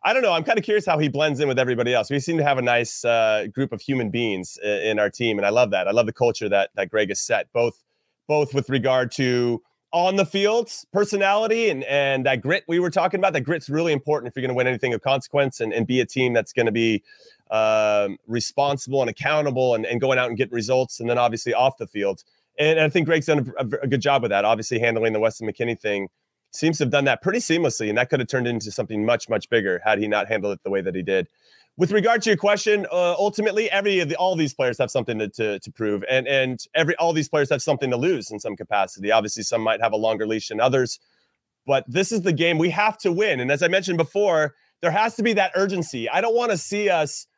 [0.04, 0.34] I don't know.
[0.34, 2.10] I'm kind of curious how he blends in with everybody else.
[2.10, 5.46] We seem to have a nice uh, group of human beings in our team, and
[5.46, 5.88] I love that.
[5.88, 7.82] I love the culture that that Greg has set, both
[8.26, 13.18] both with regard to on the field personality and and that grit we were talking
[13.18, 13.32] about.
[13.32, 16.00] That grit's really important if you're going to win anything of consequence and, and be
[16.00, 17.02] a team that's going to be
[17.50, 21.00] um, responsible and accountable and, and going out and getting results.
[21.00, 22.22] And then obviously off the field.
[22.58, 24.44] And I think Greg's done a, a, good job with that.
[24.44, 26.08] Obviously, handling the Weston McKennie thing
[26.50, 29.28] seems to have done that pretty seamlessly, and that could have turned into something much,
[29.28, 31.28] much bigger had he not handled it the way that he did.
[31.78, 35.28] With regard to your question, uh, ultimately, every the, all these players have something to,
[35.28, 38.56] to, to prove, and and every all these players have something to lose in some
[38.56, 39.12] capacity.
[39.12, 40.98] Obviously, some might have a longer leash than others,
[41.66, 43.38] but this is the game we have to win.
[43.38, 46.10] And as I mentioned before, there has to be that urgency.
[46.10, 47.28] I don't want to see us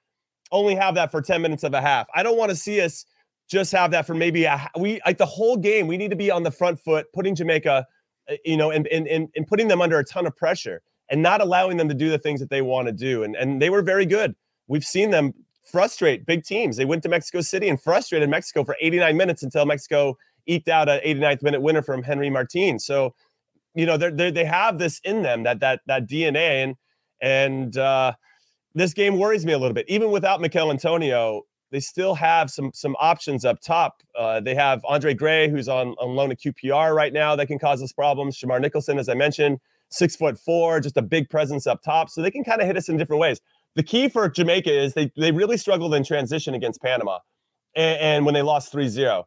[0.50, 2.06] only have that for 10 minutes of a half.
[2.14, 3.04] I don't want to see us
[3.50, 5.86] just have that for maybe a we like the whole game.
[5.86, 7.86] We need to be on the front foot, putting Jamaica,
[8.30, 11.22] uh, you know, and and and, and putting them under a ton of pressure and
[11.22, 13.22] not allowing them to do the things that they want to do.
[13.22, 14.34] And and they were very good.
[14.68, 16.76] We've seen them frustrate big teams.
[16.76, 20.88] They went to Mexico City and frustrated Mexico for 89 minutes until Mexico eked out
[20.88, 22.78] an 89th minute winner from Henry Martin.
[22.78, 23.14] So,
[23.74, 26.76] you know, they they they have this in them that that that DNA and
[27.20, 28.12] and uh,
[28.74, 29.86] this game worries me a little bit.
[29.88, 34.02] Even without Michail Antonio, they still have some some options up top.
[34.16, 37.58] Uh, they have Andre Gray, who's on, on loan at QPR right now, that can
[37.58, 38.36] cause us problems.
[38.36, 42.10] Shamar Nicholson, as I mentioned, six foot four, just a big presence up top.
[42.10, 43.40] So they can kind of hit us in different ways.
[43.76, 47.18] The key for Jamaica is they they really struggled in transition against Panama,
[47.76, 49.24] and, and when they lost 3-0.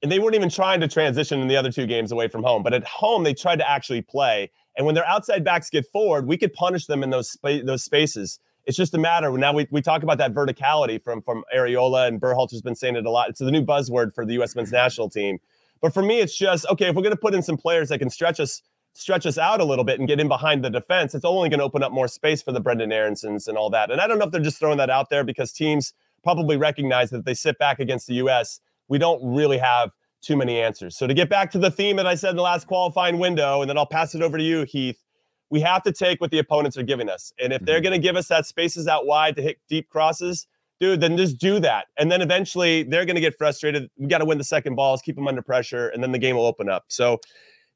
[0.00, 2.62] And they weren't even trying to transition in the other two games away from home.
[2.62, 4.48] But at home, they tried to actually play.
[4.76, 7.82] And when their outside backs get forward, we could punish them in those spa- those
[7.82, 9.32] spaces it's just a matter.
[9.32, 13.06] Now we, we talk about that verticality from from Arriola, and Berhalter's been saying it
[13.06, 13.30] a lot.
[13.30, 14.54] It's the new buzzword for the U.S.
[14.54, 15.38] men's national team.
[15.80, 16.88] But for me, it's just okay.
[16.88, 18.62] If we're going to put in some players that can stretch us
[18.98, 21.58] stretch us out a little bit and get in behind the defense, it's only going
[21.58, 23.90] to open up more space for the Brenden Aaronsons and all that.
[23.90, 27.10] And I don't know if they're just throwing that out there because teams probably recognize
[27.10, 30.96] that if they sit back against the U.S., we don't really have too many answers.
[30.96, 33.60] So to get back to the theme that I said in the last qualifying window,
[33.60, 35.02] and then I'll pass it over to you, Heath
[35.50, 37.32] we have to take what the opponents are giving us.
[37.38, 37.84] And if they're mm-hmm.
[37.84, 40.46] going to give us that spaces out wide to hit deep crosses,
[40.80, 41.86] dude, then just do that.
[41.98, 43.88] And then eventually they're going to get frustrated.
[43.96, 46.36] We got to win the second balls, keep them under pressure, and then the game
[46.36, 46.84] will open up.
[46.88, 47.18] So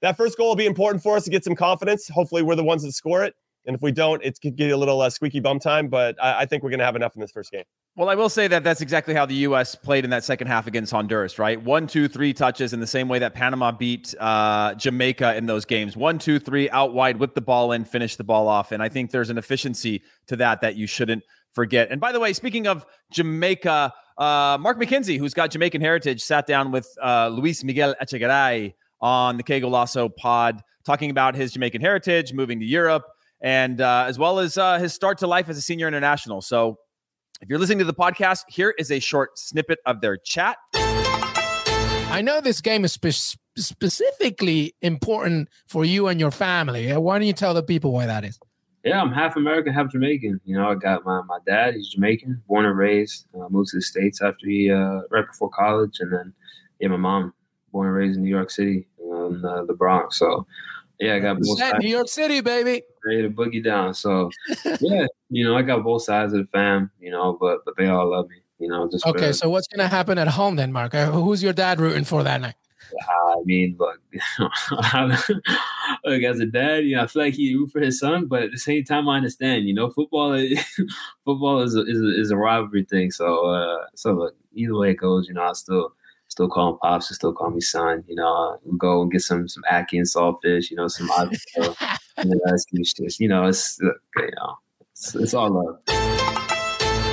[0.02, 2.08] that first goal will be important for us to get some confidence.
[2.08, 3.34] Hopefully, we're the ones that score it.
[3.64, 5.88] And if we don't, it could get a little uh, squeaky bum time.
[5.88, 7.62] But I, I think we're going to have enough in this first game.
[7.94, 9.74] Well, I will say that that's exactly how the U.S.
[9.76, 11.62] played in that second half against Honduras, right?
[11.62, 15.64] One, two, three touches in the same way that Panama beat uh, Jamaica in those
[15.64, 15.96] games.
[15.96, 18.72] One, two, three, out wide, whip the ball in, finish the ball off.
[18.72, 21.88] And I think there's an efficiency to that that you shouldn't forget.
[21.90, 26.46] And by the way, speaking of Jamaica, uh, Mark McKenzie, who's got Jamaican heritage, sat
[26.46, 31.82] down with uh, Luis Miguel Echegaray on the Que Golazo pod, talking about his Jamaican
[31.82, 33.04] heritage, moving to Europe,
[33.42, 36.40] and uh, as well as uh, his start to life as a senior international.
[36.40, 36.78] So
[37.40, 40.56] if you're listening to the podcast, here is a short snippet of their chat.
[40.74, 46.92] I know this game is spe- specifically important for you and your family.
[46.92, 48.38] Why don't you tell the people why that is?
[48.84, 50.40] Yeah, I'm half American, half Jamaican.
[50.44, 53.26] You know, I got my, my dad, he's Jamaican, born and raised.
[53.34, 55.98] Uh, moved to the States after he, uh, right before college.
[56.00, 56.32] And then,
[56.80, 57.32] yeah, my mom,
[57.72, 60.18] born and raised in New York City, in uh, the Bronx.
[60.18, 60.46] So,
[60.98, 61.78] Yeah, I got both sides.
[61.80, 62.82] New York City, baby.
[63.04, 63.94] Ready to boogie down.
[63.94, 64.30] So
[64.80, 67.88] yeah, you know, I got both sides of the fam, you know, but but they
[67.88, 68.36] all love me.
[68.58, 69.28] You know, just okay.
[69.28, 70.94] For, so what's gonna happen at home then, Mark?
[70.94, 72.54] Uh, who's your dad rooting for that night?
[73.00, 74.00] I mean, look,
[76.04, 78.42] look, as a dad, you know, I feel like he root for his son, but
[78.42, 79.66] at the same time, I understand.
[79.66, 80.32] You know, football,
[81.24, 83.10] football is a, is a, is a rivalry thing.
[83.10, 85.94] So, uh, so look, either way it goes, you know, I still
[86.32, 88.02] still call him pops, and still call me son.
[88.08, 90.70] You know, we'll go and get some some ackee and saltfish.
[90.70, 91.08] You know, some
[92.16, 92.38] and then
[92.74, 94.56] just you know, it's uh, you know,
[94.90, 95.78] it's, it's all love.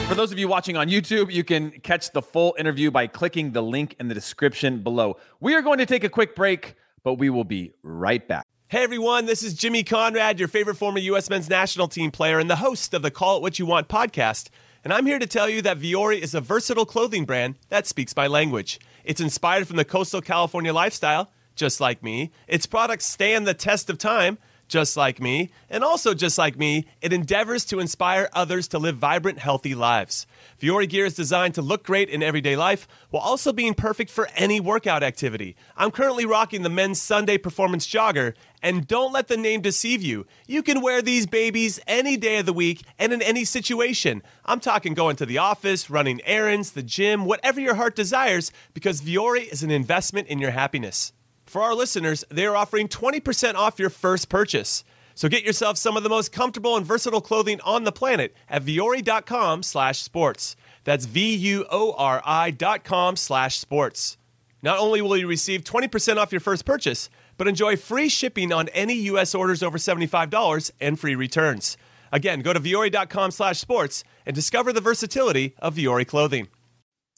[0.07, 3.51] For those of you watching on YouTube, you can catch the full interview by clicking
[3.51, 5.17] the link in the description below.
[5.39, 8.47] We are going to take a quick break, but we will be right back.
[8.69, 11.29] Hey everyone, this is Jimmy Conrad, your favorite former U.S.
[11.29, 14.49] men's national team player and the host of the Call It What You Want podcast.
[14.83, 18.15] And I'm here to tell you that Vuori is a versatile clothing brand that speaks
[18.15, 18.79] my language.
[19.03, 22.31] It's inspired from the coastal California lifestyle, just like me.
[22.47, 24.37] Its products stand the test of time
[24.69, 28.95] just like me, and also just like me, it endeavors to inspire others to live
[28.95, 30.25] vibrant, healthy lives.
[30.61, 34.29] Vuori gear is designed to look great in everyday life while also being perfect for
[34.35, 35.55] any workout activity.
[35.75, 40.25] I'm currently rocking the men's Sunday Performance Jogger, and don't let the name deceive you.
[40.47, 44.21] You can wear these babies any day of the week and in any situation.
[44.45, 49.01] I'm talking going to the office, running errands, the gym, whatever your heart desires, because
[49.01, 51.13] Vuori is an investment in your happiness.
[51.45, 54.83] For our listeners, they are offering 20% off your first purchase.
[55.15, 58.63] So get yourself some of the most comfortable and versatile clothing on the planet at
[58.63, 60.55] vuori.com slash sports.
[60.85, 64.17] That's V-U-O-R-I dot com slash sports.
[64.61, 68.67] Not only will you receive 20% off your first purchase, but enjoy free shipping on
[68.69, 69.33] any U.S.
[69.33, 71.77] orders over $75 and free returns.
[72.11, 76.49] Again, go to vuori.com slash sports and discover the versatility of Vuori clothing.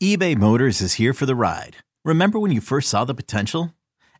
[0.02, 1.78] eBay Motors is here for the ride.
[2.06, 3.74] Remember when you first saw the potential?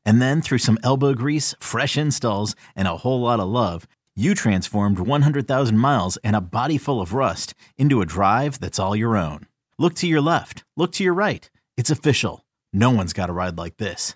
[0.04, 4.34] And then through some elbow grease, fresh installs, and a whole lot of love, you
[4.34, 9.16] transformed 100,000 miles and a body full of rust into a drive that's all your
[9.16, 9.46] own.
[9.78, 11.50] Look to your left, look to your right.
[11.78, 12.44] It's official.
[12.74, 14.16] No one's got a ride like this.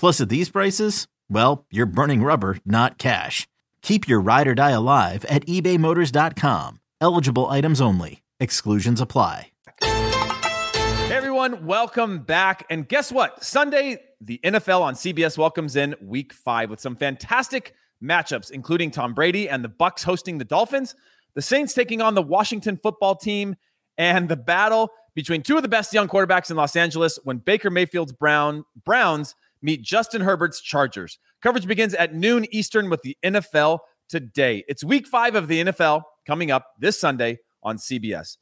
[0.00, 3.46] Plus, at these prices, well, you're burning rubber, not cash.
[3.82, 6.80] Keep your ride or die alive at ebaymotors.com.
[7.02, 8.22] Eligible items only.
[8.40, 9.52] Exclusions apply.
[9.82, 12.64] Hey everyone, welcome back.
[12.70, 13.44] And guess what?
[13.44, 19.12] Sunday, the NFL on CBS welcomes in week five with some fantastic matchups, including Tom
[19.12, 20.94] Brady and the Bucs hosting the Dolphins,
[21.34, 23.54] the Saints taking on the Washington football team,
[23.98, 27.68] and the battle between two of the best young quarterbacks in Los Angeles when Baker
[27.68, 31.18] Mayfield's Brown Browns meet Justin Herbert's Chargers.
[31.42, 34.64] Coverage begins at noon Eastern with the NFL today.
[34.68, 38.36] It's week five of the NFL coming up this Sunday on CBS.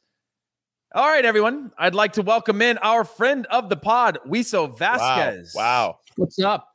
[0.95, 1.71] All right, everyone.
[1.77, 5.53] I'd like to welcome in our friend of the pod, Wiso Vasquez.
[5.55, 5.63] Wow.
[5.63, 5.99] wow.
[6.15, 6.67] What's up?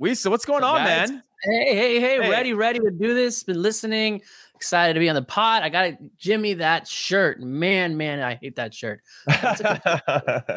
[0.00, 1.10] Wiso, what's going on, guys?
[1.10, 1.22] man?
[1.42, 3.42] Hey, hey, hey, hey, ready, ready to do this.
[3.42, 4.22] Been listening,
[4.56, 5.62] excited to be on the pod.
[5.62, 7.40] I got Jimmy that shirt.
[7.40, 9.02] Man, man, I hate that shirt.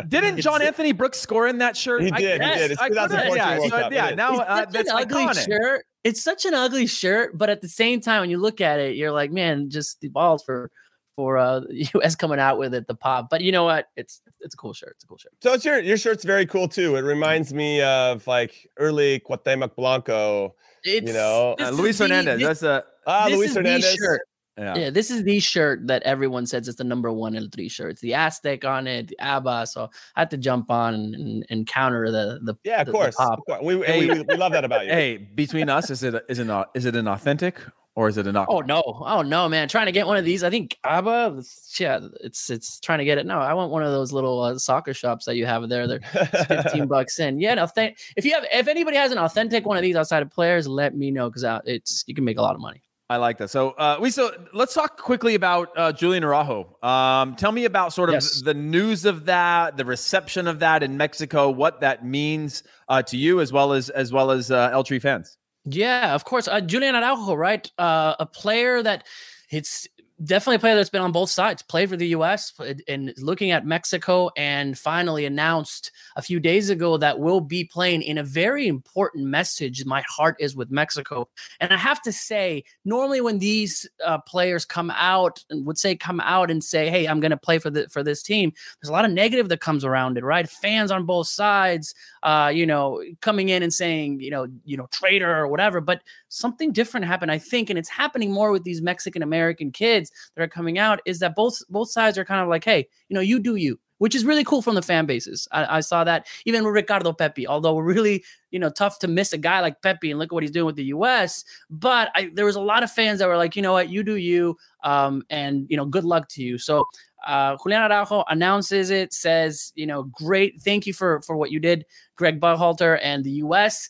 [0.08, 2.02] Didn't John Anthony Brooks score in that shirt?
[2.04, 2.42] He did.
[2.42, 2.72] I, he did.
[2.72, 3.94] It's I 2014 yeah, World so, Cup.
[3.94, 4.10] yeah.
[4.12, 5.46] Now uh, it's that's an ugly iconic.
[5.46, 5.86] shirt.
[6.04, 8.96] It's such an ugly shirt, but at the same time, when you look at it,
[8.96, 10.72] you're like, man, just the balls for
[11.16, 13.30] for uh the US coming out with it, the pop.
[13.30, 13.88] But you know what?
[13.96, 14.94] It's it's a cool shirt.
[14.96, 15.34] It's a cool shirt.
[15.42, 16.96] So it's your your shirt's very cool too.
[16.96, 20.56] It reminds me of like early Cuauhtemoc Blanco.
[20.82, 22.40] It's, You know, Uh, Luis the- Hernandez.
[22.40, 24.22] this- That's a Ah, this Luis is the shirt.
[24.58, 24.76] yeah.
[24.78, 27.92] Yeah, this is the shirt that everyone says it's the number one El Tri shirt.
[27.92, 29.68] It's the Aztec on it, the ABBA.
[29.68, 32.92] So I had to jump on and, and, and counter the the Yeah, of the-
[32.92, 33.16] the course.
[33.16, 33.40] pop.
[33.40, 33.62] Of course.
[33.64, 34.00] We, Hey.
[34.08, 34.92] we, we, we love that about you.
[34.92, 37.58] Hey, between us, is it a, is it a, is it an authentic
[37.96, 38.36] or is it an?
[38.36, 38.46] knockoff?
[38.50, 38.82] Oh no!
[39.06, 39.68] Oh no, man!
[39.68, 40.44] Trying to get one of these.
[40.44, 41.36] I think ABBA.
[41.40, 43.26] it's- Yeah, it's it's trying to get it.
[43.26, 45.88] No, I want one of those little uh, soccer shops that you have there.
[45.88, 46.00] They're
[46.48, 47.40] fifteen bucks in.
[47.40, 50.22] Yeah, no, th- if you have, if anybody has an authentic one of these outside
[50.22, 52.82] of players, let me know because it's you can make a lot of money.
[53.12, 53.50] I like that.
[53.50, 56.78] So, uh, Wiso let's talk quickly about uh, Julian Araujo.
[56.84, 58.42] Um, tell me about sort of Yes.
[58.42, 63.18] the news of that, the reception of that in Mexico, what that means uh, to
[63.18, 65.38] you as well as as well as uh, El Tri fans.
[65.66, 66.48] Yeah, of course.
[66.48, 67.70] Uh, Julian Araujo, right?
[67.80, 69.06] Uh, a player that
[69.50, 69.88] it's
[70.24, 72.54] definitely a player that's been on both sides, played for the U.S.
[72.88, 78.02] and looking at Mexico, and finally announced a few days ago that will be playing
[78.02, 79.86] in a very important message.
[79.86, 84.66] My heart is with Mexico, and I have to say, normally when these uh, players
[84.66, 87.70] come out and would say come out and say, "Hey, I'm going to play for
[87.70, 88.52] the for this team,"
[88.82, 90.50] there's a lot of negative that comes around it, right?
[90.50, 91.94] Fans on both sides,
[92.24, 95.80] uh, you know, coming in and saying, you know, you know, traitor or whatever.
[95.82, 100.09] But something different happened, I think, and it's happening more with these Mexican American kids
[100.36, 101.00] that are coming out.
[101.06, 103.80] Is that both both sides are kind of like, hey, you know, you do you,
[104.00, 105.48] which is really cool from the fan bases.
[105.52, 109.08] I, I saw that even with Ricardo Pepi, although we're really, you know, tough to
[109.08, 111.44] miss a guy like Pepi and look at what he's doing with the U.S.
[111.70, 114.04] But I, there was a lot of fans that were like, you know what, you
[114.04, 116.58] do you, um, and you know, good luck to you.
[116.58, 116.86] So
[117.28, 121.60] uh, Julian Araujo announces it, says, you know, great, thank you for for what you
[121.60, 121.86] did,
[122.16, 123.90] Greg Berhalter and the U.S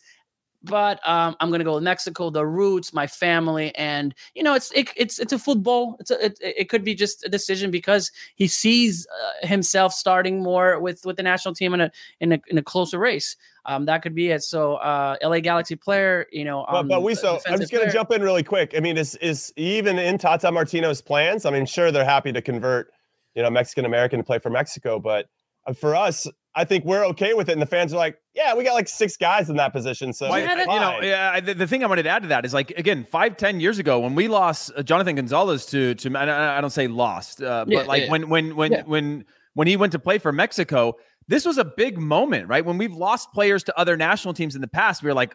[0.62, 4.70] but um, I'm gonna go with Mexico, the roots, my family, and you know, it's
[4.72, 5.96] it, it's it's a football.
[6.00, 10.42] It's a, it, it could be just a decision because he sees uh, himself starting
[10.42, 11.90] more with with the national team in a
[12.20, 13.36] in a in a closer race.
[13.66, 14.42] Um, that could be it.
[14.42, 17.92] So, uh, LA Galaxy player, you know, um, but, but Wiso I'm just gonna player.
[17.92, 18.74] jump in really quick.
[18.76, 21.44] I mean, is is even in Tata Martino's plans?
[21.44, 22.92] I mean, sure, they're happy to convert,
[23.34, 25.28] you know, Mexican American to play for Mexico, but
[25.76, 27.52] for us, I think we're okay with it.
[27.52, 30.12] And the fans are like, yeah, we got like six guys in that position.
[30.12, 32.52] So, well, you know, yeah, the, the, thing I wanted to add to that is
[32.52, 36.60] like, again, five, ten years ago when we lost uh, Jonathan Gonzalez to, to, I
[36.60, 38.10] don't say lost, uh, yeah, but like yeah.
[38.10, 38.82] when, when, when, yeah.
[38.84, 40.94] when, when he went to play for Mexico,
[41.28, 42.64] this was a big moment, right?
[42.64, 45.34] When we've lost players to other national teams in the past, we were like,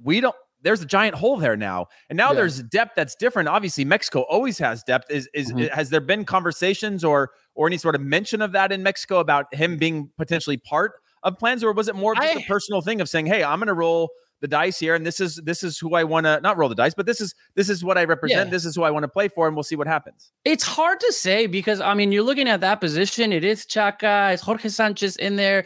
[0.00, 1.86] we don't, there's a giant hole there now.
[2.08, 2.36] And now yeah.
[2.36, 3.48] there's depth that's different.
[3.48, 5.10] Obviously, Mexico always has depth.
[5.10, 5.72] Is is mm-hmm.
[5.74, 9.52] has there been conversations or or any sort of mention of that in Mexico about
[9.54, 10.92] him being potentially part
[11.22, 13.58] of plans, or was it more just I, a personal thing of saying, "Hey, I'm
[13.58, 14.10] going to roll
[14.44, 16.74] the dice here, and this is this is who I want to not roll the
[16.74, 18.48] dice, but this is this is what I represent.
[18.48, 18.50] Yeah.
[18.50, 20.32] This is who I want to play for, and we'll see what happens.
[20.44, 23.32] It's hard to say because I mean, you're looking at that position.
[23.32, 24.32] It is Chaka.
[24.34, 25.64] it's Jorge Sanchez in there.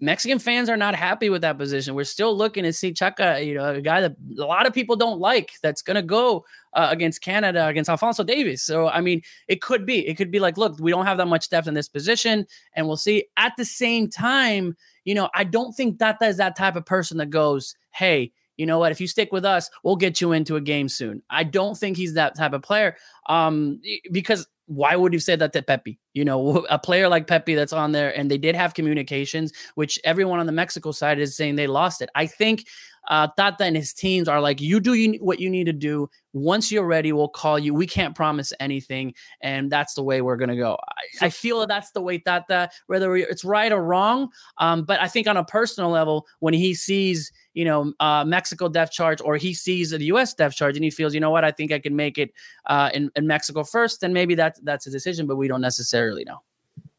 [0.00, 1.94] Mexican fans are not happy with that position.
[1.94, 4.96] We're still looking to see Chaka, you know, a guy that a lot of people
[4.96, 5.52] don't like.
[5.62, 8.62] That's going to go uh, against Canada, against Alphonso Davies.
[8.62, 11.28] So, I mean, it could be, it could be like, look, we don't have that
[11.28, 13.26] much depth in this position, and we'll see.
[13.36, 17.16] At the same time, you know, I don't think that is that type of person
[17.18, 18.92] that goes, hey, you know what?
[18.92, 21.22] If you stick with us, we'll get you into a game soon.
[21.28, 22.96] I don't think he's that type of player.
[23.28, 23.80] Um,
[24.12, 25.98] because why would you say that to Pepi?
[26.14, 29.98] You know, a player like Pepi that's on there, and they did have communications, which
[30.04, 32.08] everyone on the Mexico side is saying they lost it.
[32.14, 32.66] I think
[33.08, 36.08] uh, Tata and his teams are like, you do you, what you need to do.
[36.32, 37.72] Once you're ready, we'll call you.
[37.72, 40.76] We can't promise anything, and that's the way we're gonna go.
[41.20, 44.28] I, I feel that that's the way Tata, whether it's right or wrong.
[44.58, 48.68] Um, but I think on a personal level, when he sees you know uh, Mexico
[48.68, 50.34] depth charge or he sees the U.S.
[50.34, 52.32] depth charge and he feels, you know what, I think I can make it
[52.66, 56.24] uh, in, in Mexico first, then maybe that that's a decision, but we don't necessarily
[56.24, 56.42] know.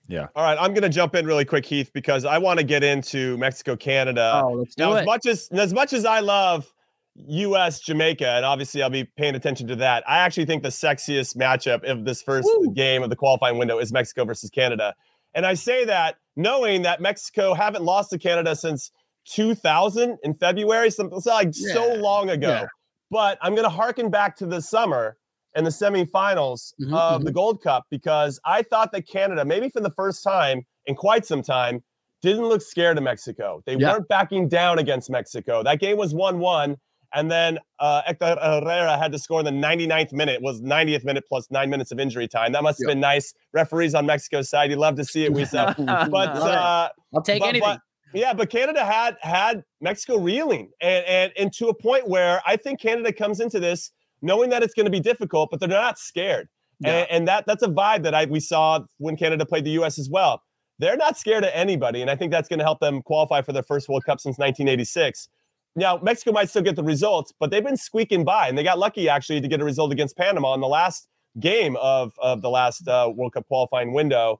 [0.07, 0.27] Yeah.
[0.35, 2.83] All right, I'm going to jump in really quick, Heath, because I want to get
[2.83, 4.41] into Mexico, Canada.
[4.43, 4.99] Oh, let's do now, it.
[5.01, 6.73] as much as as much as I love
[7.15, 7.79] U.S.
[7.79, 10.03] Jamaica, and obviously I'll be paying attention to that.
[10.07, 12.71] I actually think the sexiest matchup of this first Woo.
[12.73, 14.95] game of the qualifying window is Mexico versus Canada,
[15.33, 18.91] and I say that knowing that Mexico haven't lost to Canada since
[19.25, 21.73] 2000 in February, something like yeah.
[21.73, 22.47] so long ago.
[22.47, 22.65] Yeah.
[23.09, 25.17] But I'm going to harken back to the summer
[25.57, 27.25] and the semifinals mm-hmm, of mm-hmm.
[27.25, 31.25] the Gold Cup because I thought that Canada, maybe for the first time in quite
[31.25, 31.83] some time,
[32.21, 33.63] didn't look scared of Mexico.
[33.65, 33.93] They yeah.
[33.93, 35.63] weren't backing down against Mexico.
[35.63, 36.77] That game was 1 1.
[37.13, 41.23] And then uh, Hector Herrera had to score in the 99th minute, was 90th minute
[41.27, 42.51] plus nine minutes of injury time.
[42.51, 42.95] That must have yep.
[42.95, 43.33] been nice.
[43.53, 45.73] Referees on Mexico's side, you love to see it, we said.
[45.77, 47.67] but uh, I'll take but, anything.
[47.67, 47.81] But,
[48.13, 52.55] yeah, but Canada had had Mexico reeling, and and and to a point where I
[52.55, 53.91] think Canada comes into this
[54.21, 56.49] knowing that it's going to be difficult, but they're not scared.
[56.79, 56.89] Yeah.
[56.89, 59.97] And, and, that that's a vibe that I we saw when Canada played the U.S.
[59.97, 60.43] as well.
[60.79, 63.51] They're not scared of anybody, and I think that's going to help them qualify for
[63.51, 65.27] their first World Cup since 1986.
[65.75, 68.77] Now Mexico might still get the results, but they've been squeaking by, and they got
[68.77, 71.07] lucky actually to get a result against Panama in the last
[71.39, 74.39] game of of the last uh, World Cup qualifying window.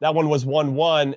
[0.00, 1.16] That one was one-one.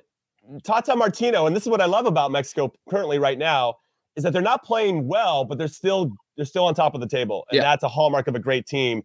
[0.62, 3.76] Tata Martino, and this is what I love about Mexico currently right now,
[4.16, 7.08] is that they're not playing well, but they're still they're still on top of the
[7.08, 7.62] table, and yeah.
[7.62, 9.02] that's a hallmark of a great team.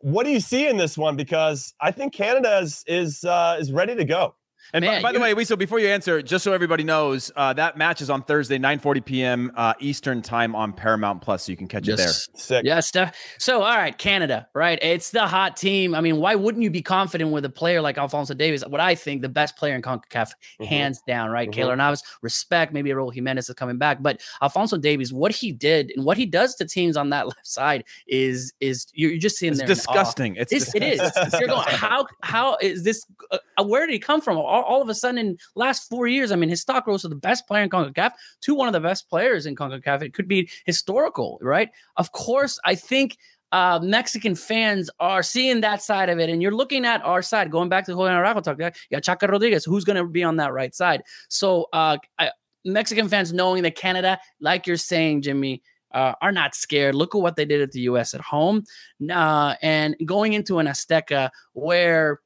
[0.00, 1.16] What do you see in this one?
[1.16, 4.34] Because I think Canada is is uh, is ready to go.
[4.72, 7.52] And Man, by, by the way, Wiso before you answer, just so everybody knows, uh,
[7.54, 9.52] that match is on Thursday, 9:40 p.m.
[9.56, 12.06] Uh, Eastern time on Paramount Plus, so you can catch it there.
[12.06, 12.28] Yes.
[12.34, 12.64] Sick.
[12.64, 13.16] Yeah, Steph.
[13.38, 14.78] So, all right, Canada, right?
[14.82, 15.94] It's the hot team.
[15.94, 18.66] I mean, why wouldn't you be confident with a player like Alphonso Davies?
[18.66, 20.66] What I think the best player in CONCACAF, Mhm.
[20.66, 21.48] hands down, right?
[21.50, 21.54] Mhm.
[21.54, 22.72] Keylor Navas, respect.
[22.72, 26.26] Maybe Raul Jimenez is coming back, but Alphonso Davies, what he did and what he
[26.26, 29.68] does to teams on that left side is is you're you're just seeing It's there.
[29.68, 30.36] disgusting.
[30.36, 31.00] It's It's, it is.
[31.38, 33.06] You're going, how how is this?
[33.30, 34.36] Uh, where did he come from?
[34.56, 37.08] All, all of a sudden, in last four years, I mean, his stock rose to
[37.08, 40.02] the best player in Concacaf to one of the best players in Concacaf.
[40.02, 41.68] It could be historical, right?
[41.96, 43.18] Of course, I think
[43.52, 47.50] uh, Mexican fans are seeing that side of it, and you're looking at our side.
[47.50, 48.58] Going back to the Julian Araujo talk,
[48.90, 51.02] yeah, Chaka Rodriguez, who's going to be on that right side?
[51.28, 52.30] So, uh, I,
[52.64, 55.62] Mexican fans knowing that Canada, like you're saying, Jimmy.
[55.94, 56.94] Uh, are not scared.
[56.94, 58.12] Look at what they did at the U.S.
[58.12, 58.64] at home,
[59.10, 62.20] uh, and going into an Azteca where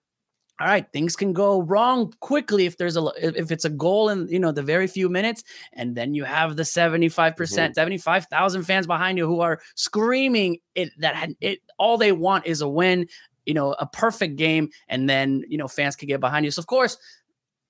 [0.60, 4.28] all right things can go wrong quickly if there's a if it's a goal in
[4.28, 5.42] you know the very few minutes
[5.72, 6.94] and then you have the mm-hmm.
[6.94, 12.60] 75% 75,000 fans behind you who are screaming it that it all they want is
[12.60, 13.06] a win
[13.46, 16.50] you know a perfect game and then you know fans can get behind you.
[16.50, 16.96] So of course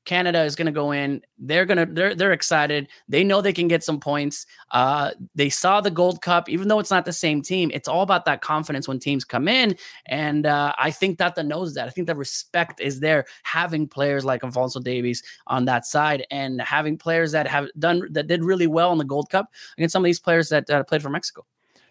[0.05, 1.22] Canada is going to go in.
[1.38, 2.88] They're going to they're they're excited.
[3.09, 4.46] They know they can get some points.
[4.70, 7.70] Uh they saw the Gold Cup even though it's not the same team.
[7.72, 9.76] It's all about that confidence when teams come in
[10.07, 11.86] and uh I think that the knows that.
[11.86, 16.61] I think the respect is there having players like Alphonso Davies on that side and
[16.61, 20.03] having players that have done that did really well in the Gold Cup against some
[20.03, 21.44] of these players that uh, played for Mexico.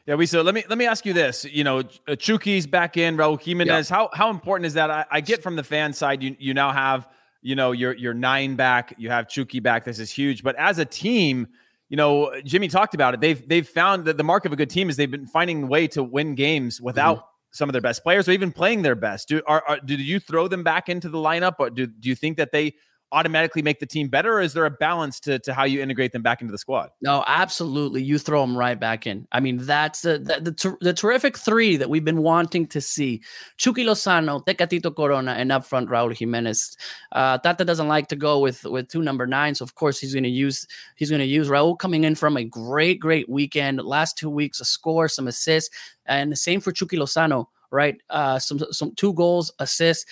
[0.06, 1.46] Yeah, Wiso let me let me ask you this.
[1.46, 3.90] You know, uh, Chucky's back in, Raul Jimenez.
[3.90, 4.90] How how important is that?
[4.90, 7.08] I, I get from the fan side, you you now have
[7.42, 9.86] you know your your nine back, you have Chucky back.
[9.86, 11.48] This is huge, but as a team,
[11.90, 13.22] you know, Jimmy talked about it.
[13.22, 15.68] They've they've found that the mark of a good team is they've been finding a
[15.68, 16.86] way to win games mm-hmm.
[16.86, 19.28] without some of their best players or even playing their best.
[19.28, 22.16] Do are, are do you throw them back into the lineup, or do do you
[22.16, 22.76] think that they
[23.12, 26.12] automatically make the team better, or is there a balance to to how you integrate
[26.12, 26.92] them back into the squad?
[27.02, 28.04] No, absolutely.
[28.04, 29.28] You throw them right back in.
[29.32, 32.82] I mean, that's the the, the, ter- the terrific three that we've been wanting to
[32.82, 33.22] see.
[33.58, 36.76] Chucky Lozano, Tecatito Corona, and up front Raul Jimenez.
[37.12, 39.60] Uh, Tata doesn't like to go with with two number nines.
[39.60, 42.38] So of course, he's going to use he's going to use Raul coming in from
[42.38, 43.82] a great great weekend.
[43.82, 47.46] Last two weeks, a score, some assists, and the same for Chucky Lozano.
[47.72, 50.06] Right, uh, some some two goals, assists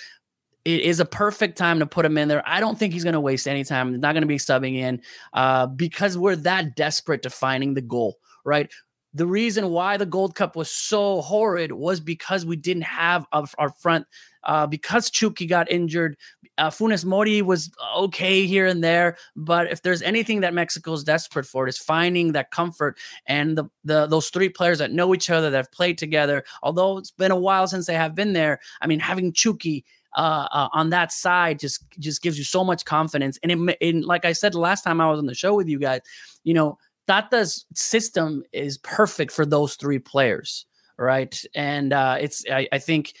[0.68, 2.42] it is a perfect time to put him in there.
[2.46, 3.92] I don't think he's going to waste any time.
[3.92, 5.00] He's not going to be subbing in
[5.32, 8.70] uh, because we're that desperate to finding the goal, right?
[9.14, 13.70] The reason why the Gold Cup was so horrid was because we didn't have our,
[13.80, 14.06] front,
[14.44, 16.18] uh, because Chucky got injured.
[16.58, 21.02] Uh, Funes Mori was okay here and there, but if there's anything that Mexico is
[21.02, 25.14] desperate for, it is finding that comfort and the, the those three players that know
[25.14, 26.44] each other, that have played together.
[26.62, 29.86] Although it's been a while since they have been there, I mean, having Chucky
[30.16, 33.38] uh, uh, on that side just just gives you so much confidence.
[33.42, 35.78] And it, and like I said last time I was on the show with you
[35.78, 36.00] guys,
[36.44, 41.40] you know, Tata's system is perfect for those three players, right?
[41.54, 43.14] And uh, it's I, I think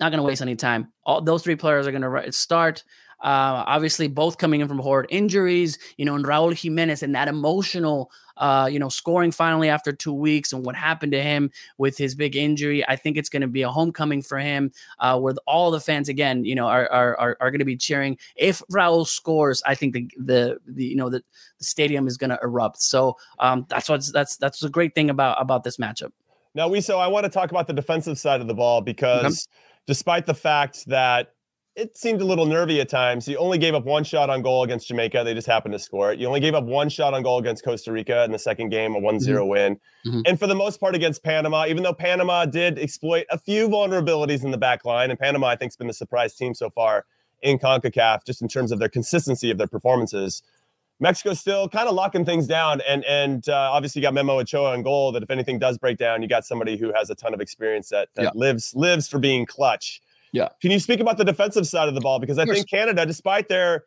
[0.00, 0.92] not going to waste any time.
[1.04, 2.84] All those three players are going to start.
[3.20, 7.28] Uh, obviously, both coming in from horrid injuries, you know, and Raul Jimenez and that
[7.28, 11.96] emotional, uh, you know, scoring finally after two weeks and what happened to him with
[11.96, 12.86] his big injury.
[12.88, 16.08] I think it's going to be a homecoming for him, uh, where all the fans
[16.08, 18.18] again, you know, are are are, are going to be cheering.
[18.36, 21.22] If Raul scores, I think the the, the you know the,
[21.58, 22.82] the stadium is going to erupt.
[22.82, 26.12] So um, that's what's that's that's a great thing about about this matchup.
[26.54, 29.48] Now, Wiso I want to talk about the defensive side of the ball because
[29.86, 31.34] despite the fact that
[31.74, 34.62] it seemed a little nervy at times, you only gave up one shot on goal
[34.62, 35.22] against Jamaica.
[35.24, 36.18] They just happened to score it.
[36.18, 38.94] You only gave up one shot on goal against Costa Rica in the second game,
[38.94, 39.80] a one 0 win.
[40.06, 40.22] Mhm.
[40.26, 44.44] And for the most part against Panama, even though Panama did exploit a few vulnerabilities
[44.44, 47.06] in the back line, and Panama, I think, has been the surprise team so far
[47.40, 50.42] in CONCACAF, just in terms of their consistency of their performances.
[51.00, 54.72] Mexico's still kind of locking things down, and and uh, obviously you got Memo Ochoa
[54.72, 55.10] on goal.
[55.10, 57.88] That if anything does break down, you got somebody who has a ton of experience
[57.88, 58.30] that, that Yeah.
[58.34, 60.00] lives lives for being clutch.
[60.32, 60.48] Yeah.
[60.60, 62.18] Can you speak about the defensive side of the ball?
[62.18, 63.84] Because I think Canada, despite their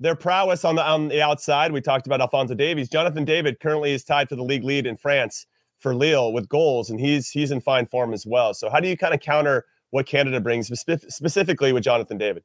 [0.00, 2.88] their prowess on the on the outside, we talked about Alphonso Davies.
[2.88, 5.46] Jonathan David currently is tied for the league lead in France
[5.78, 8.54] for Lille with goals, and he's he's in fine form as well.
[8.54, 12.42] So how do you kind of counter what Canada brings specifically with Jonathan David?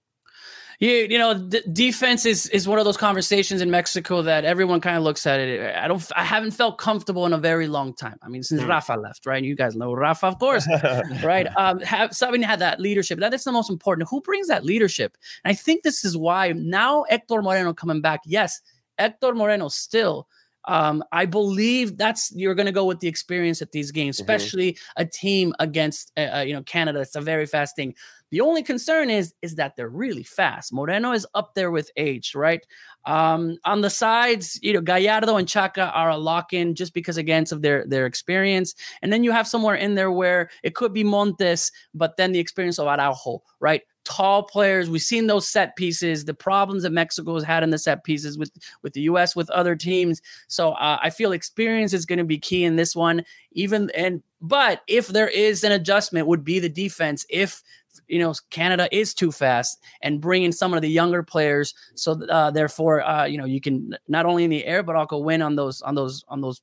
[0.79, 4.79] You, you know, d- defense is is one of those conversations in Mexico that everyone
[4.79, 5.75] kind of looks at it.
[5.75, 8.17] I don't, I haven't felt comfortable in a very long time.
[8.23, 8.69] I mean, since Mm.
[8.69, 9.43] Rafa left, right?
[9.43, 10.65] You guys know Rafa, of course,
[11.23, 11.47] right?
[11.57, 13.19] Um, have Sabine had that leadership.
[13.19, 14.07] That is the most important.
[14.09, 15.17] Who brings that leadership?
[15.43, 18.21] And I think this is why now Hector Moreno coming back.
[18.25, 18.61] Yes,
[18.97, 20.27] Hector Moreno still.
[20.65, 24.21] Um, I believe that's you're going to go with the experience at these games, Mhm.
[24.21, 26.99] especially a team against uh, uh, you know Canada.
[27.01, 27.95] It's a very fast thing.
[28.31, 30.71] The only concern is is that they're really fast.
[30.71, 32.63] Moreno is up there with age, right?
[33.05, 37.17] Um, on the sides, you know, Gallardo and Chaka are a lock in just because
[37.17, 38.75] again of their their experience.
[39.01, 42.39] And then you have somewhere in there where it could be Montes, but then the
[42.39, 43.81] experience of Araujo, right?
[44.09, 44.89] Tall players.
[44.89, 48.37] We've seen those set pieces, the problems that Mexico has had in the set pieces
[48.37, 48.51] with
[48.81, 49.35] with the U.S.
[49.35, 50.21] with other teams.
[50.47, 53.23] So uh, I feel experience is going to be key in this one.
[53.51, 57.25] Even and but if there is an adjustment, would be the defense.
[57.29, 57.61] If
[58.07, 61.73] you know Canada is too fast and bringing some of the younger players.
[61.95, 65.17] So uh, therefore, uh, you know you can not only in the air but also
[65.19, 66.61] win on those on those on those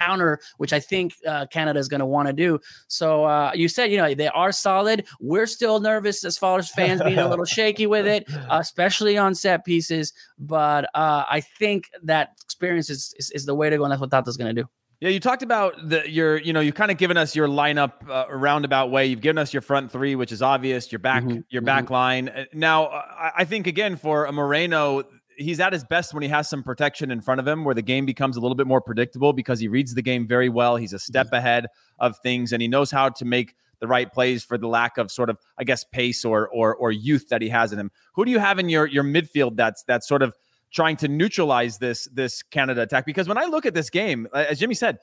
[0.00, 2.58] counter, which I think uh, Canada is going to want to do.
[2.88, 5.06] So uh, you said, you know, they are solid.
[5.20, 9.34] We're still nervous as far as fans being a little shaky with it, especially on
[9.34, 10.12] set pieces.
[10.38, 14.00] But uh, I think that experience is, is, is the way to go, and that's
[14.00, 14.68] what Tata's going to do.
[15.00, 18.06] Yeah, you talked about the your, you know, you've kind of given us your lineup
[18.06, 19.06] uh, roundabout way.
[19.06, 20.92] You've given us your front three, which is obvious.
[20.92, 21.94] Your back, mm-hmm, your back mm-hmm.
[21.94, 22.28] line.
[22.28, 25.04] Uh, now, I, I think again for a Moreno,
[25.40, 27.82] he's at his best when he has some protection in front of him, where the
[27.82, 30.76] game becomes a little bit more predictable because he reads the game very well.
[30.76, 31.66] He's a step ahead
[31.98, 35.10] of things, and he knows how to make the right plays for the lack of
[35.10, 37.90] sort of, I guess, pace or or or youth that he has in him.
[38.14, 40.34] Who do you have in your your midfield that's that's sort of
[40.72, 43.06] trying to neutralize this this Canada attack?
[43.06, 44.98] Because when I look at this game, as Jimmy said,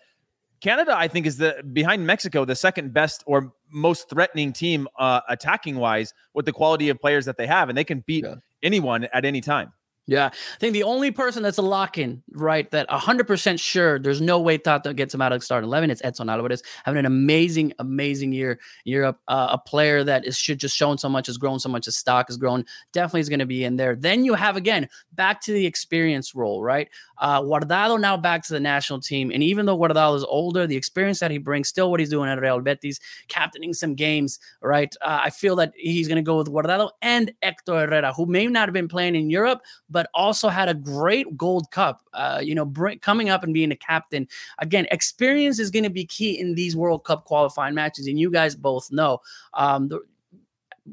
[0.62, 5.22] Canada, I think, is the behind Mexico the second best or most threatening team uh,
[5.30, 8.36] attacking wise with the quality of players that they have, and they can beat yeah.
[8.64, 9.72] anyone at any time.
[10.10, 14.22] Yeah, I think the only person that's a lock in, right, that 100% sure there's
[14.22, 17.74] no way Tata gets him out of starting 11, it's Edson Alvarez having an amazing,
[17.80, 18.58] amazing year.
[18.86, 21.68] You're a, uh, a player that is should just shown so much, has grown so
[21.68, 23.98] much, his stock has grown, definitely is going to be in there.
[23.98, 26.88] Then you have, again, back to the experience role, right?
[27.18, 29.32] Uh, Guardado now back to the national team.
[29.32, 32.30] And even though Guardado is older, the experience that he brings, still what he's doing
[32.30, 34.96] at Real Betis, captaining some games, right?
[35.02, 38.48] Uh, I feel that he's going to go with Guardado and Hector Herrera, who may
[38.48, 42.02] not have been playing in Europe, but also had a great Gold Cup.
[42.14, 44.28] Uh, you know, bring, coming up and being a captain
[44.60, 44.86] again.
[44.92, 48.56] Experience is going to be key in these World Cup qualifying matches, and you guys
[48.56, 49.20] both know.
[49.54, 50.02] Um, the,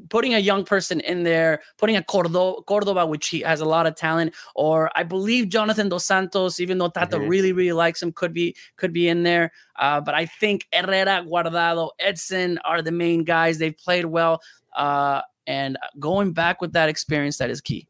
[0.09, 3.87] putting a young person in there, putting a Cordova, Cordova, which he has a lot
[3.87, 7.29] of talent, or I believe Jonathan Dos Santos, even though Tata mm-hmm.
[7.29, 9.51] really, really likes him, could be could be in there.
[9.77, 13.57] Uh, but I think Herrera, Guardado, Edson are the main guys.
[13.57, 14.41] They've played well,
[14.75, 17.87] uh, and going back with that experience, that is key.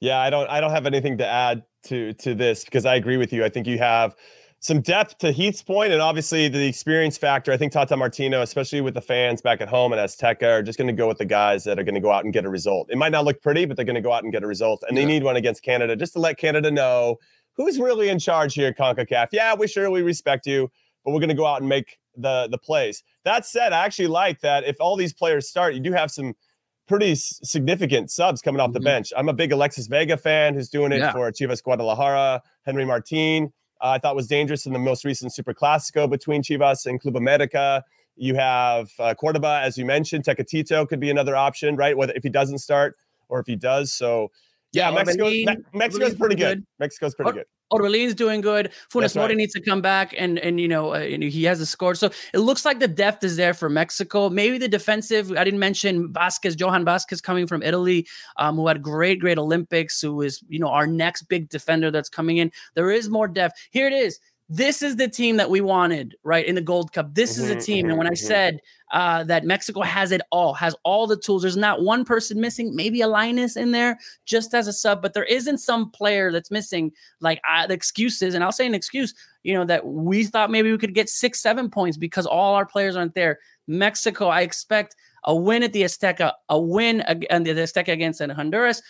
[0.00, 3.16] Yeah, I don't I don't have anything to add to to this because I agree
[3.16, 3.44] with you.
[3.44, 4.14] I think you have
[4.60, 7.52] some depth to Heath's point, and obviously the experience factor.
[7.52, 10.78] I think Tata Martino, especially with the fans back at home at Azteca, are just
[10.78, 12.50] going to go with the guys that are going to go out and get a
[12.50, 12.88] result.
[12.90, 14.82] It might not look pretty, but they're going to go out and get a result,
[14.88, 15.02] and yeah.
[15.02, 17.16] they need one against Canada just to let Canada know
[17.56, 19.28] who's really in charge here, Concacaf.
[19.32, 20.70] Yeah, we sure we respect you,
[21.04, 23.02] but we're going to go out and make the the plays.
[23.24, 26.34] That said, I actually like that if all these players start, you do have some
[26.86, 28.84] pretty significant subs coming off the mm-hmm.
[28.84, 29.12] bench.
[29.16, 31.12] I'm a big Alexis Vega fan who's doing it yeah.
[31.12, 32.42] for Chivas Guadalajara.
[32.64, 36.86] Henry Martin, uh, I thought was dangerous in the most recent Super Classico between Chivas
[36.86, 37.82] and Club America.
[38.16, 40.24] You have uh, Cordova, as you mentioned.
[40.24, 41.96] Tecatito could be another option, right?
[41.96, 42.96] Whether if he doesn't start
[43.28, 43.92] or if he does.
[43.92, 44.30] So
[44.72, 46.58] yeah, yeah Mexico, Me- Mexico's pretty good.
[46.58, 46.66] good.
[46.78, 47.46] Mexico's pretty good.
[47.72, 48.70] Orbelín's doing good.
[48.92, 51.94] Funes Mori needs to come back, and and you know uh, he has a score.
[51.94, 54.28] So it looks like the depth is there for Mexico.
[54.28, 55.32] Maybe the defensive.
[55.32, 58.06] I didn't mention Vasquez, Johan Vasquez, coming from Italy,
[58.36, 60.00] um, who had great, great Olympics.
[60.00, 62.52] Who is you know our next big defender that's coming in.
[62.74, 63.58] There is more depth.
[63.70, 66.46] Here it is this is the team that we wanted, right?
[66.46, 67.14] In the Gold Cup.
[67.14, 67.78] This mm-hmm, is a mm-hmm, team.
[67.84, 68.26] Mm-hmm, and when I mm-hmm.
[68.26, 68.60] said
[68.92, 72.74] uh, that Mexico has it all, has all the tools, there's not one person missing,
[72.74, 76.52] maybe a Linus in there just as a sub, but there isn't some player that's
[76.52, 76.92] missing.
[77.20, 80.70] Like uh, the excuses, and I'll say an excuse, you know, that we thought maybe
[80.70, 83.40] we could get six, seven points because all our players aren't there.
[83.66, 84.94] Mexico, I expect
[85.24, 88.80] a win at the Azteca, a win at the Azteca against Honduras.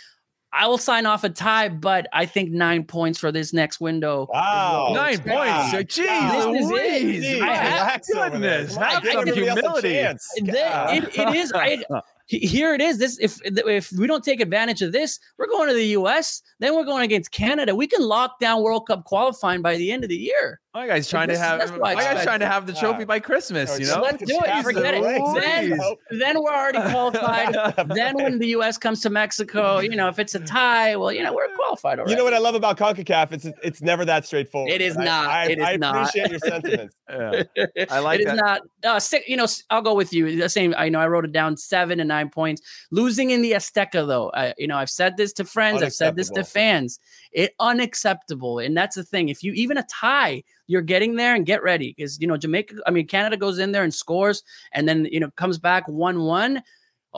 [0.56, 4.28] I will sign off a tie, but I think nine points for this next window.
[4.32, 5.70] Wow, nine points!
[5.70, 7.42] So, geez, this is it.
[7.42, 9.96] I have, goodness, have some humility.
[9.96, 11.52] It, it is.
[11.54, 11.84] I,
[12.26, 12.98] here it is.
[12.98, 16.42] This if if we don't take advantage of this, we're going to the U.S.
[16.58, 17.74] Then we're going against Canada.
[17.74, 20.60] We can lock down World Cup qualifying by the end of the year.
[20.76, 23.80] My guy's trying to have my guy's trying to have the trophy by Christmas.
[23.80, 24.62] You know, let's do it.
[24.62, 25.02] Forget it.
[25.02, 25.78] Then,
[26.10, 27.54] then we're already qualified.
[27.94, 28.76] then when the U.S.
[28.76, 32.10] comes to Mexico, you know, if it's a tie, well, you know, we're qualified already.
[32.12, 33.32] You know what I love about Concacaf?
[33.32, 34.70] It's it's never that straightforward.
[34.70, 35.30] It is not.
[35.30, 35.96] I, it is I not.
[35.96, 36.94] appreciate your sentiments.
[37.08, 37.42] yeah.
[37.88, 38.20] I like.
[38.20, 38.26] It.
[38.26, 38.60] It is not.
[38.84, 40.36] Uh, you know, I'll go with you.
[40.36, 40.74] The same.
[40.76, 42.60] I know I wrote it down seven and nine points.
[42.90, 45.82] Losing in the Azteca, though, I, you know, I've said this to friends.
[45.82, 47.00] I've said this to fans.
[47.32, 49.30] It unacceptable, and that's the thing.
[49.30, 52.76] If you even a tie you're getting there and get ready because you know Jamaica.
[52.86, 54.42] I mean, Canada goes in there and scores,
[54.72, 56.62] and then you know comes back one one.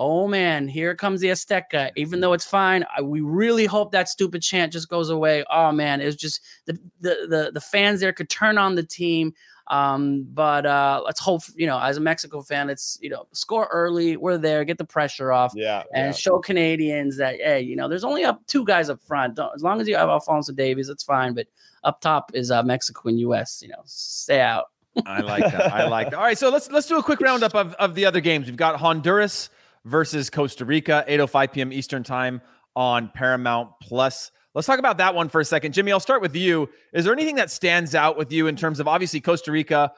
[0.00, 1.90] oh man, here comes the Azteca.
[1.96, 5.44] Even though it's fine, I, we really hope that stupid chant just goes away.
[5.50, 9.34] Oh man, it's just the the the, the fans there could turn on the team.
[9.70, 13.68] Um, but uh, let's hope you know, as a Mexico fan, let's you know score
[13.72, 14.16] early.
[14.16, 15.82] We're there, get the pressure off, Yeah.
[15.92, 16.12] and yeah.
[16.12, 19.34] show Canadians that hey, you know, there's only up two guys up front.
[19.34, 21.34] Don't, as long as you have Alphonso Davies, it's fine.
[21.34, 21.48] But
[21.84, 23.60] up top is uh, Mexico and U.S.
[23.62, 24.66] You know, stay out.
[25.06, 25.72] I like that.
[25.72, 26.16] I like that.
[26.16, 28.46] All right, so let's let's do a quick roundup of, of the other games.
[28.46, 29.50] We've got Honduras
[29.84, 31.72] versus Costa Rica, 8:05 p.m.
[31.72, 32.40] Eastern time
[32.74, 34.30] on Paramount Plus.
[34.54, 35.72] Let's talk about that one for a second.
[35.72, 36.68] Jimmy, I'll start with you.
[36.92, 39.92] Is there anything that stands out with you in terms of obviously Costa Rica,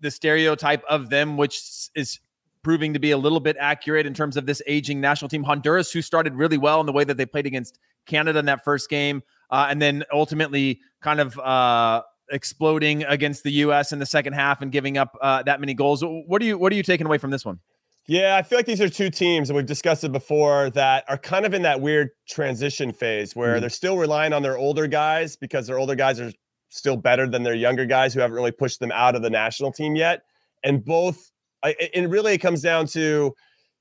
[0.00, 2.20] the stereotype of them, which is
[2.62, 5.42] proving to be a little bit accurate in terms of this aging national team?
[5.42, 8.64] Honduras, who started really well in the way that they played against Canada in that
[8.64, 13.92] first game, uh, and then ultimately kind of uh, exploding against the U.S.
[13.92, 16.02] in the second half and giving up uh, that many goals.
[16.04, 17.58] What are you What are you taking away from this one?
[18.06, 21.18] Yeah, I feel like these are two teams, and we've discussed it before, that are
[21.18, 23.60] kind of in that weird transition phase where Mhm.
[23.60, 26.32] they're still relying on their older guys because their older guys are
[26.70, 29.72] still better than their younger guys who haven't really pushed them out of the national
[29.72, 30.22] team yet.
[30.64, 31.30] And both,
[31.62, 33.34] I- and really it comes down to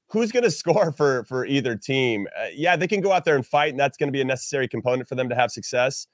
[0.07, 2.27] who's going to score for for either team.
[2.37, 4.25] Uh, yeah, they can go out there and fight, and that's going to be a
[4.25, 6.07] necessary component for them to have success.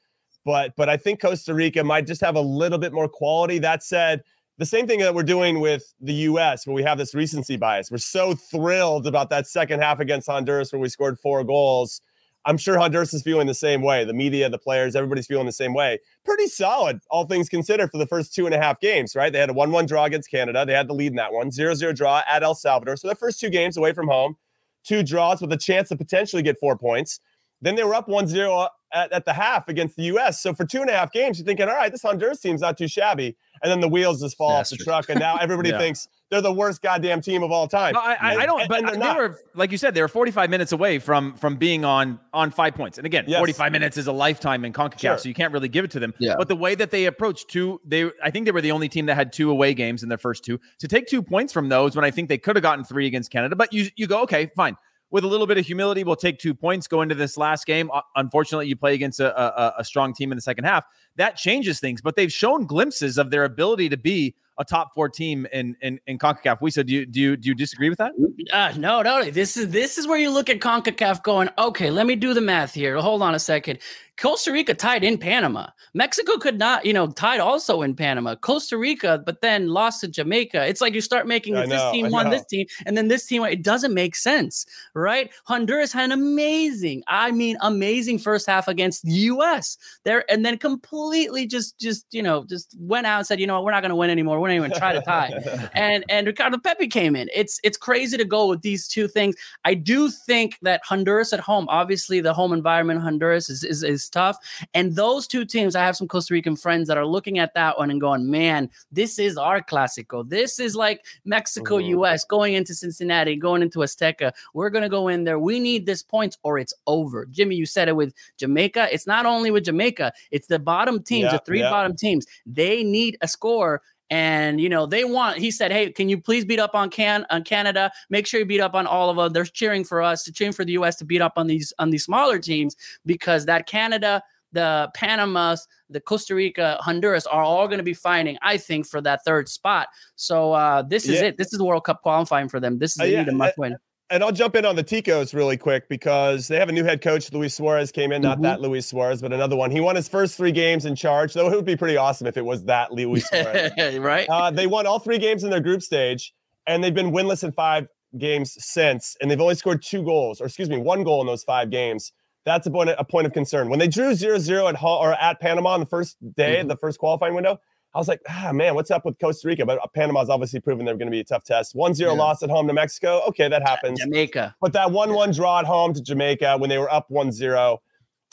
[0.46, 3.60] But but I think Costa Rica might just have a little bit more quality.
[3.60, 4.24] That said,
[4.58, 7.90] the same thing that we're doing with the US, where we have this recency bias.
[7.90, 12.02] We're so thrilled about that second half against Honduras where we scored four goals.
[12.46, 14.04] I'm sure Honduras is feeling the same way.
[14.04, 16.00] The media, the players, everybody's feeling the same way.
[16.26, 19.32] Pretty solid, all things considered, for the first two and a half games, right?
[19.32, 20.66] They had a 1 1 draw against Canada.
[20.66, 22.98] They had the lead in that one, 0 0 draw at El Salvador.
[22.98, 24.36] So the first two games away from home,
[24.84, 27.20] two draws with a chance to potentially get four points.
[27.62, 30.42] Then they were up 1 0 uh, at, at the half against the US.
[30.42, 32.78] So for two and a half games, you're thinking, all right, this Honduras team's not
[32.78, 33.38] too shabby.
[33.62, 35.06] And then the wheels just fall off the truck.
[35.10, 35.78] And now everybody Yeah.
[35.80, 37.94] thinks they're the worst goddamn team of all time.
[37.94, 38.62] No, I, I, I don't.
[38.62, 39.18] And- But and they're they not.
[39.18, 42.74] were, like you said, they were 45 minutes away from from being on on five
[42.76, 42.98] points.
[42.98, 43.38] And again, Yes.
[43.38, 45.18] 45 minutes is a lifetime in Concacaf, Sure.
[45.20, 46.14] so you can't really give it to them.
[46.20, 46.36] Yeah.
[46.38, 49.06] But the way that they approached two, they I think they were the only team
[49.06, 50.60] that had two away games in their first two.
[50.80, 53.32] To take two points from those when I think they could have gotten three against
[53.32, 54.76] Canada, but you you go okay, fine.
[55.12, 56.88] With a little bit of humility, we'll take two points.
[56.88, 57.92] Go into this last game.
[57.94, 60.86] Uh, Unfortunately, you play against a, a, a strong team in the second half.
[61.18, 62.02] That changes things.
[62.02, 66.00] But they've shown glimpses of their ability to be a top four team in in,
[66.08, 66.60] in Concacaf.
[66.60, 68.12] Wiso, do you do you, do you disagree with that?
[68.52, 69.24] Uh, no, no.
[69.30, 72.42] This is this is where you look at CONCACAF going, okay, let me do the
[72.42, 72.98] math here.
[72.98, 73.80] Hold on a second.
[74.16, 75.68] Costa Rica tied in Panama.
[75.96, 78.36] Mexico could not, you know, tied also in Panama.
[78.36, 80.68] Costa Rica, but then lost to Jamaica.
[80.68, 82.32] It's like you start making I if this team I won know.
[82.32, 83.44] this team and then this team.
[83.44, 85.32] It doesn't make sense, right?
[85.46, 89.78] Honduras had an amazing, I mean, amazing first half against the U.S.
[90.04, 91.03] There and then completely
[91.48, 93.90] just, just you know, just went out and said, you know what, we're not going
[93.90, 94.40] to win anymore.
[94.40, 95.32] We're not even try to tie
[95.74, 97.30] and and Ricardo Pepi came in.
[97.34, 99.36] It's it's crazy to go with these two things.
[99.66, 103.84] I do think that Honduras at home, obviously the home environment in Honduras is, is
[103.84, 104.38] is tough.
[104.74, 107.78] And those two teams, I have some Costa Rican friends that are looking at that
[107.78, 110.28] one and going, man, this is our classico.
[110.28, 111.88] This is like Mexico, Mhm.
[112.00, 114.32] US going into Cincinnati, going into Azteca.
[114.54, 115.40] We're gonna go in there.
[115.40, 117.26] We need this points or it's over.
[117.26, 118.90] Jimmy, you said it with Jamaica.
[118.92, 121.70] It's not only with Jamaica, it's the bottom teams, Yeah, the three yeah.
[121.70, 122.26] bottom teams.
[122.46, 126.44] They need a score and you know they want he said hey can you please
[126.44, 129.32] beat up on can on canada make sure you beat up on all of them
[129.32, 131.90] they're cheering for us to cheering for the us to beat up on these on
[131.90, 132.76] these smaller teams
[133.06, 134.22] because that canada
[134.52, 139.00] the panamas the costa rica honduras are all going to be fighting i think for
[139.02, 141.28] that third spot so uh this is Yeah.
[141.30, 143.32] it this is the world cup qualifying for them this is Uh, yeah, need a
[143.32, 143.78] must win
[144.14, 147.02] and I'll jump in on the Ticos really quick because they have a new head
[147.02, 148.44] coach, Luis Suarez came in, not Mhm.
[148.44, 149.72] that Luis Suarez, but another one.
[149.72, 152.38] He won his first three games in charge, though it would be pretty awesome if
[152.38, 153.98] it was that Luis Suarez.
[153.98, 156.32] right uh, they won all three games in their group stage,
[156.68, 157.88] and they've been winless in five
[158.20, 161.44] games since, and they've only scored two goals, or excuse me, one goal in those
[161.44, 162.12] five games.
[162.46, 163.68] That's a point, a point of concern.
[163.70, 166.68] When they drew 0-0 at home or at Panama on the first day, Mhm.
[166.68, 167.60] the first qualifying window,
[167.96, 169.66] I was like, ah, man, what's up with Costa Rica?
[169.66, 171.76] But uh, Panama's obviously proven they're going to be a tough test.
[171.76, 172.08] 1-0 Yeah.
[172.12, 173.22] loss at home to Mexico.
[173.28, 174.00] Okay, that happens.
[174.00, 177.32] jamaica But that 1 1 draw at home to Jamaica when they were up 1
[177.32, 177.82] 0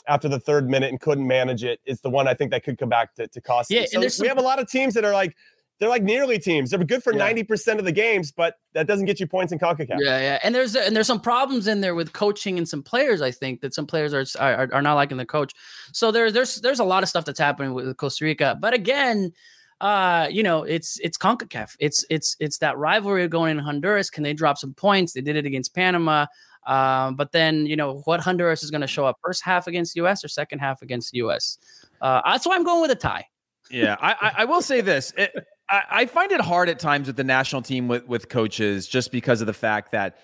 [0.07, 2.79] after the third minute and couldn't manage it is the one I think that could
[2.79, 3.69] come back to, to cost.
[3.69, 5.35] Yeah, So we some- have a lot of teams that are like,
[5.81, 6.69] they're like nearly teams.
[6.69, 7.33] They're good for Yeah.
[7.33, 9.97] 90% of the games, but that doesn't get you points in CONCACAF.
[9.99, 13.19] Yeah, yeah, and there's and there's some problems in there with coaching and some players.
[13.19, 15.53] I think that some players are are, are not liking the coach.
[15.91, 18.59] So there's there's there's a lot of stuff that's happening with Costa Rica.
[18.61, 19.33] But again,
[19.81, 21.75] uh, you know, it's it's Concacaf.
[21.79, 24.11] It's it's it's that rivalry going in Honduras.
[24.11, 25.13] Can they drop some points?
[25.13, 26.27] They did it against Panama.
[26.67, 29.95] Um, but then you know what Honduras is going to show up first half against
[29.95, 31.57] US or second half against US.
[32.01, 33.25] Uh, that's why I'm going with a tie.
[33.71, 35.11] Yeah, I, I, I will say this.
[35.17, 35.33] It,
[35.71, 39.11] I, I find it hard at times with the national team with, with coaches just
[39.11, 40.19] because of the fact that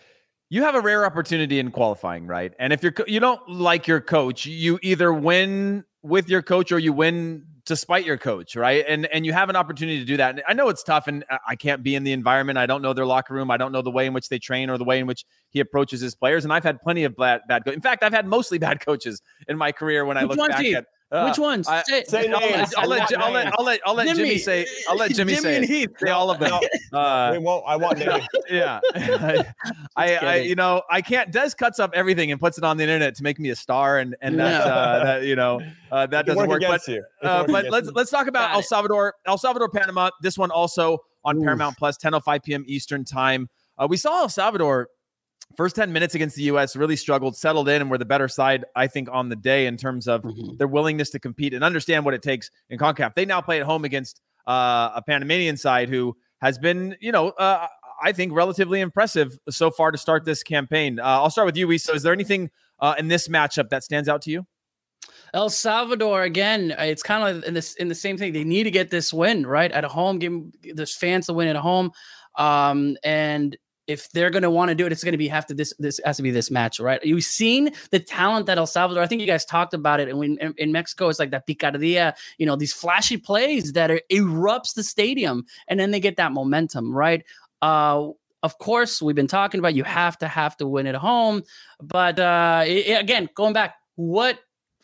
[0.49, 2.53] you have a rare opportunity in qualifying, right?
[2.59, 6.79] And if you're you don't like your coach, you either win with your coach or
[6.79, 8.85] you win despite your coach, right?
[8.87, 10.35] And and you have an opportunity to do that.
[10.35, 12.57] And I know it's tough, and I can't be in the environment.
[12.57, 13.51] I don't know their locker room.
[13.51, 15.59] I don't know the way in which they train or the way in which he
[15.59, 16.45] approaches his players.
[16.45, 17.65] And I've had plenty of bad bad.
[17.65, 20.05] Co- in fact, I've had mostly bad coaches in my career.
[20.05, 20.77] When I look back Steve?
[20.77, 21.67] at uh, Which ones?
[21.67, 22.73] I, Say- Say I'll, names.
[22.73, 23.55] let, I'll, let, I I'll, let, names.
[23.57, 24.37] I'll let I'll let Jimmy, Jimmy.
[24.39, 25.89] say I'll let Jimmy, Jimmy say and Heath.
[25.99, 26.59] say all of them.
[26.93, 27.63] Uh, we won't.
[27.67, 28.25] I want names.
[28.49, 29.43] yeah, I,
[29.95, 30.49] I, kidding.
[30.49, 31.31] you know, I can't.
[31.31, 33.99] Des cuts up everything and puts it on the internet to make me a star,
[33.99, 34.73] and and that's Yeah.
[34.73, 36.61] uh, that you know uh, that It doesn't work.
[36.67, 37.03] But you.
[37.21, 37.93] Uh, but let's you.
[37.93, 38.65] let's talk about Got El it.
[38.65, 40.09] Salvador, El Salvador, Panama.
[40.21, 41.43] This one also on Oof.
[41.43, 42.63] Paramount Plus, 10:05 p.m.
[42.67, 43.49] Eastern time.
[43.77, 44.89] Uh, we saw El Salvador
[45.57, 46.75] first 10 minutes against the U.S.
[46.75, 49.75] really struggled, settled in, and were the better side, I think, on the day in
[49.75, 50.57] terms of Mhm.
[50.57, 53.15] their willingness to compete and understand what it takes in CONCACAF.
[53.15, 57.29] They now play at home against uh, a Panamanian side who has been, you know,
[57.31, 57.67] uh,
[58.01, 60.99] I think relatively impressive so far to start this campaign.
[60.99, 62.49] Uh, I'll start with you, So, Is there anything
[62.79, 64.45] uh, in this matchup that stands out to you?
[65.33, 66.73] El Salvador again.
[66.79, 68.31] uh, It's kind of in this in the same thing.
[68.31, 70.19] They need to get this win right at a home.
[70.19, 70.43] Give
[70.75, 71.91] there's fans to win at home,
[72.37, 73.57] um, and
[73.87, 75.73] if they're going to want to do it, it's going to be have to this
[75.79, 77.03] this has to be this match, right?
[77.03, 79.01] You've seen the talent that El Salvador.
[79.03, 81.47] I think you guys talked about it, and when in, in Mexico, it's like that
[81.47, 86.17] picardía, you know, these flashy plays that are, erupts the stadium, and then they get
[86.17, 87.23] that momentum, right?
[87.61, 88.09] Uh,
[88.43, 91.43] of course, we've been talking about you have to have to win at home,
[91.81, 94.39] but uh, i- i- again, going back, what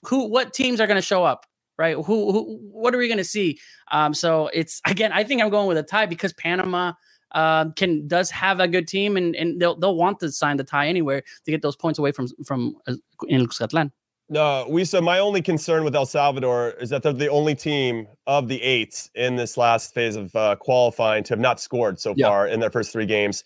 [0.08, 1.46] who what teams are going to show up?
[1.78, 1.96] Right?
[1.96, 3.60] Who, who what are we going to see?
[3.92, 6.94] Um, so it's again, I think I'm going with a tie because Panama
[7.34, 10.64] um, can does have a good team and, and they'll they'll want to sign the
[10.64, 12.94] tie anywhere to get those points away from from uh,
[13.28, 13.92] in Cuscatlan.
[14.30, 18.48] No, Wiso my only concern with El Salvador is that they're the only team of
[18.48, 22.28] the eight in this last phase of uh, qualifying to have not scored so Yeah.
[22.28, 23.44] far in their first three games.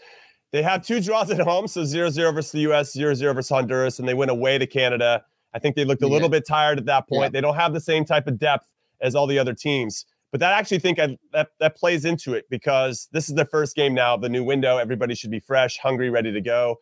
[0.54, 4.08] They have two draws at home, so 0-0 versus the US, 0-0 versus Honduras, and
[4.08, 5.24] they went away to Canada.
[5.54, 6.14] I think they looked a Yeah.
[6.14, 7.24] little bit tired at that point.
[7.24, 7.30] Yeah.
[7.30, 8.66] They don't have the same type of depth
[9.02, 10.06] as all the other teams.
[10.32, 13.76] But that actually think I, that that plays into it because this is the first
[13.76, 14.78] game now, of the new window.
[14.78, 16.78] Everybody should be fresh, hungry, ready to go.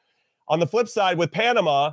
[0.47, 1.91] On the flip side, with Panama,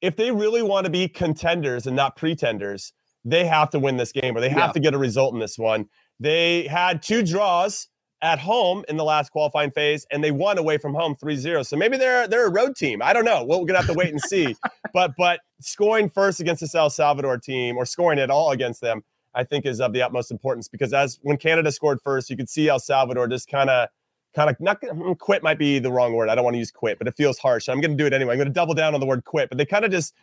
[0.00, 2.92] if they really want to be contenders and not pretenders,
[3.24, 4.72] they have to win this game or they have Yeah.
[4.72, 5.86] to get a result in this one.
[6.20, 7.88] They had two draws
[8.20, 11.66] at home in the last qualifying phase and they won away from home 3-0.
[11.66, 13.02] So maybe they're they're a road team.
[13.02, 13.44] I don't know.
[13.44, 14.56] We're going to have to wait and see.
[14.92, 19.02] but but scoring first against this El Salvador team or scoring at all against them,
[19.34, 22.48] I think is of the utmost importance because as when Canada scored first, you could
[22.48, 23.88] see El Salvador just kind of
[24.34, 26.28] kind of not mm, quit might be the wrong word.
[26.28, 27.68] I don't want to use quit, but it feels harsh.
[27.68, 28.32] I'm going to do it anyway.
[28.32, 30.14] I'm going to double down on the word quit, but they kind of just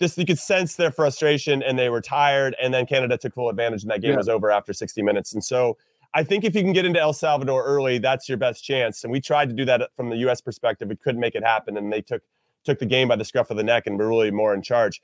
[0.00, 3.48] just you could sense their frustration and they were tired and then Canada took full
[3.48, 4.16] advantage and that game Yeah.
[4.16, 5.32] was over after 60 minutes.
[5.32, 5.76] And so
[6.14, 9.04] I think if you can get into El Salvador early, that's your best chance.
[9.04, 10.88] And we tried to do that from the US perspective.
[10.88, 12.22] We couldn't make it happen and they took
[12.64, 15.00] took the game by the scruff of the neck and were really more in charge.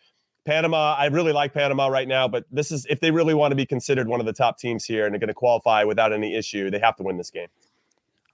[0.46, 3.56] Panama, I really like Panama right now, but this is if they really want to
[3.56, 6.34] be considered one of the top teams here and they're going to qualify without any
[6.34, 7.48] issue, they have to win this game.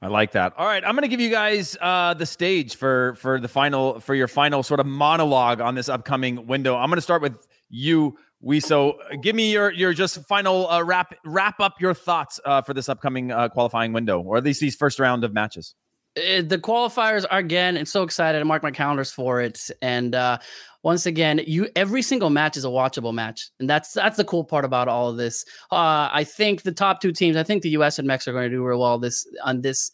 [0.03, 0.53] I like that.
[0.59, 3.99] All right, I'm going to give you guys uh, the stage for for the final
[3.99, 6.77] for your final sort of monologue on this upcoming window.
[6.77, 8.95] I'm going to start with you, Wiso.
[9.23, 12.91] Give me your your just final uh, wrap wrap up your thoughts uh, for this
[12.91, 15.75] upcoming uh, qualifying window, or at least these first round of matches.
[16.17, 18.41] Uh, the qualifiers are again and so excited.
[18.41, 19.71] I mark my calendars for it.
[19.83, 20.39] And uh,
[20.83, 24.45] once again, you every single match is a watchable match, and that's that's the cool
[24.45, 25.45] part about all of this.
[25.71, 27.99] Uh, I think the top two teams, I think the U.S.
[27.99, 29.91] and Mexico are going to do real well this on this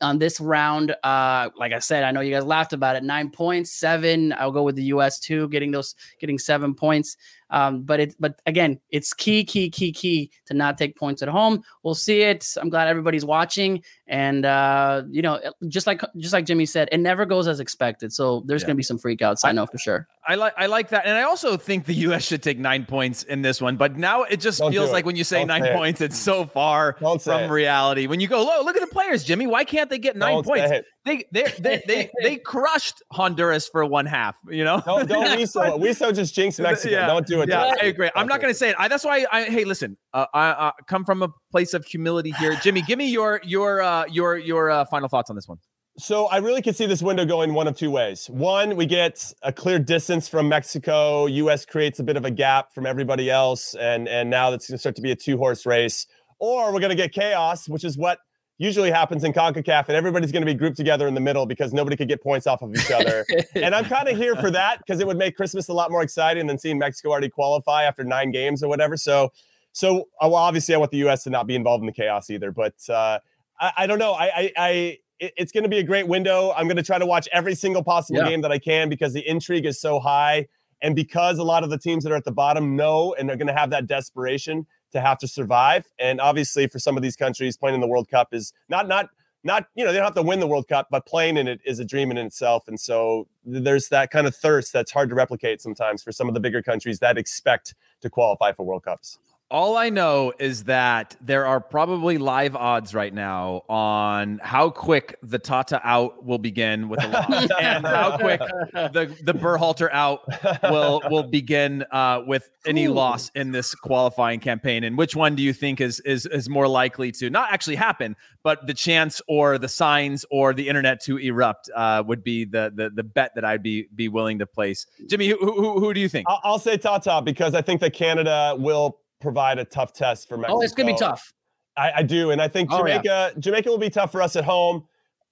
[0.00, 0.94] on this round.
[1.02, 3.04] Uh, like I said, I know you guys laughed about it.
[3.04, 4.32] Nine points, seven.
[4.36, 5.18] I'll go with the U.S.
[5.18, 7.16] too, getting those getting seven points.
[7.52, 11.28] Um, but it, but again, it's key, key, key, key to not take points at
[11.28, 11.62] home.
[11.84, 12.44] We'll see it.
[12.60, 15.38] I'm glad everybody's watching, and uh, you know,
[15.68, 18.12] just like just like Jimmy said, it never goes as expected.
[18.12, 18.68] So there's Yeah.
[18.68, 19.44] gonna be some freakouts.
[19.44, 20.08] I know for sure.
[20.26, 22.24] I like I like that, and I also think the U.S.
[22.24, 23.76] should take nine points in this one.
[23.76, 24.92] But now it just Don't feels it.
[24.92, 25.76] like when you say Don't nine say it.
[25.76, 28.06] points, it's so far Don't from reality.
[28.06, 29.46] When you go, look, look at the players, Jimmy.
[29.46, 30.88] Why can't they get 9 Don't say points?
[31.04, 31.26] It.
[31.32, 34.36] They they they they they crushed Honduras for one half.
[34.48, 36.94] You know, Don't don't Wiso we so just jinx Mexico.
[36.94, 37.06] Yeah.
[37.06, 37.48] Don't do it.
[37.48, 37.82] Yeah, Don't.
[37.82, 38.10] I agree.
[38.14, 38.76] I'm not going to say it.
[38.78, 39.96] I, that's why I hey, listen.
[40.14, 42.82] Uh, I uh, come from a place of humility here, Jimmy.
[42.82, 45.58] Give me your your uh, your your uh, final thoughts on this one.
[45.98, 48.26] So I really could see this window going one of two ways.
[48.30, 51.26] One, we get a clear distance from Mexico.
[51.26, 51.66] U.S.
[51.66, 54.78] creates a bit of a gap from everybody else, and and now that's going to
[54.78, 56.06] start to be a two horse race.
[56.38, 58.18] Or we're going to get chaos, which is what
[58.62, 61.72] usually happens in Concacaf, and everybody's going to be grouped together in the middle because
[61.72, 63.26] nobody could get points off of each other.
[63.56, 66.02] and I'm kind of here for that because it would make Christmas a lot more
[66.02, 68.96] exciting than seeing Mexico already qualify after nine games or whatever.
[68.96, 69.32] So,
[69.72, 71.24] so uh, well, obviously I want the U.S.
[71.24, 72.52] to not be involved in the chaos either.
[72.52, 73.18] But uh,
[73.58, 74.12] I, I don't know.
[74.12, 76.52] I, I, I it's going to be a great window.
[76.56, 78.28] I'm going to try to watch every single possible Yeah.
[78.28, 80.46] game that I can because the intrigue is so high.
[80.80, 83.36] And because a lot of the teams that are at the bottom know and they're
[83.36, 85.86] going to have that desperation to have to survive.
[85.98, 89.10] And obviously, for some of these countries, playing in the World Cup is not, not,
[89.44, 91.60] not, you know, they don't have to win the World Cup, but playing in it
[91.64, 92.68] is a dream in itself.
[92.68, 96.34] And so there's that kind of thirst that's hard to replicate sometimes for some of
[96.34, 99.18] the bigger countries that expect to qualify for World Cups.
[99.52, 105.18] All I know is that there are probably live odds right now on how quick
[105.22, 110.20] the Tata out will begin with a loss and how quick the the Berhalter out
[110.62, 112.94] will will begin uh, with any Ooh.
[112.94, 114.84] loss in this qualifying campaign.
[114.84, 118.16] And which one do you think is is is more likely to not actually happen,
[118.42, 122.72] but the chance or the signs or the internet to erupt uh, would be the
[122.74, 124.86] the the bet that I'd be be willing to place.
[125.10, 126.26] Jimmy, who who, who do you think?
[126.26, 130.36] I'll, I'll say Tata because I think that Canada will provide a tough test for
[130.36, 130.58] Mexico.
[130.58, 131.32] Oh, it's gonna be tough.
[131.76, 132.98] I, I do, and I think Oh, yeah.
[133.00, 134.84] Jamaica Jamaica will be tough for us at home.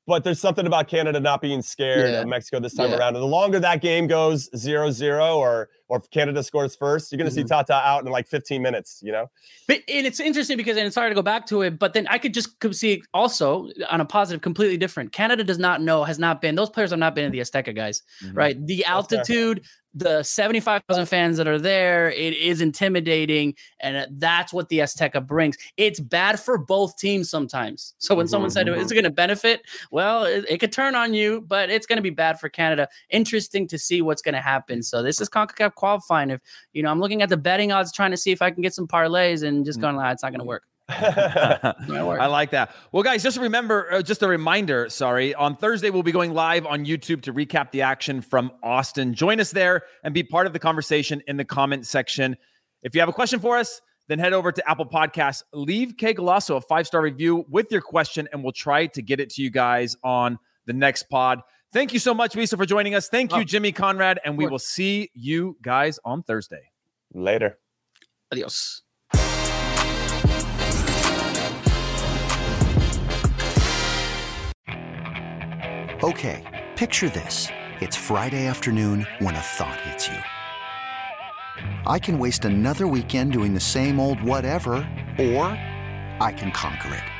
[0.06, 2.22] But there's something about Canada not being scared Yeah.
[2.22, 2.96] of Mexico this time Yeah.
[2.96, 3.14] around.
[3.14, 7.30] And the longer that game goes 0-0 or or if Canada scores first, you're going
[7.30, 7.46] to Mm-hmm.
[7.46, 9.00] see Tata out in like 15 minutes.
[9.02, 9.30] You know,
[9.68, 12.06] But and it's interesting because and it's hard to go back to it, but then
[12.08, 15.12] I could just see also on a positive, completely different.
[15.12, 17.74] Canada does not know, has not been, those players have not been in the Azteca,
[17.74, 18.36] guys, Mhm.
[18.36, 18.66] right?
[18.66, 23.54] The altitude, the 75,000 fans that are there, it is intimidating.
[23.80, 25.56] And that's what the Azteca brings.
[25.76, 27.94] It's bad for both teams sometimes.
[27.98, 29.62] So when someone said, is it going to benefit?
[29.90, 32.88] Well, it, it could turn on you, but it's going to be bad for Canada.
[33.10, 34.82] Interesting to see what's going to happen.
[34.84, 36.30] So this is CONCACAF qualifying.
[36.30, 36.40] If,
[36.72, 38.74] you know, I'm looking at the betting odds, trying to see if I can get
[38.74, 40.62] some parlays and just going, ah, it's not going to work.
[40.90, 42.74] I like that.
[42.92, 46.66] Well, guys, just remember, uh, just a reminder, sorry, on Thursday, we'll be going live
[46.66, 49.14] on YouTube to recap the action from Austin.
[49.14, 52.36] Join us there and be part of the conversation in the comment section.
[52.82, 56.12] If you have a question for us, then head over to Apple Podcasts, leave Que
[56.12, 59.42] Golazo a five star review with your question, and we'll try to get it to
[59.42, 61.40] you guys on the next pod.
[61.72, 63.08] Thank you so much, Wiso, for joining us.
[63.08, 63.44] Thank you, Oh.
[63.44, 66.70] Jimmy Conrad, and we will see you guys on Thursday.
[67.12, 67.58] later.
[68.32, 68.82] Adios.
[76.02, 77.48] Okay, picture this.
[77.80, 80.14] It's Friday afternoon when a thought hits you.
[81.86, 84.72] I can waste another weekend doing the same old whatever,
[85.18, 85.46] or
[86.20, 87.19] I can conquer it.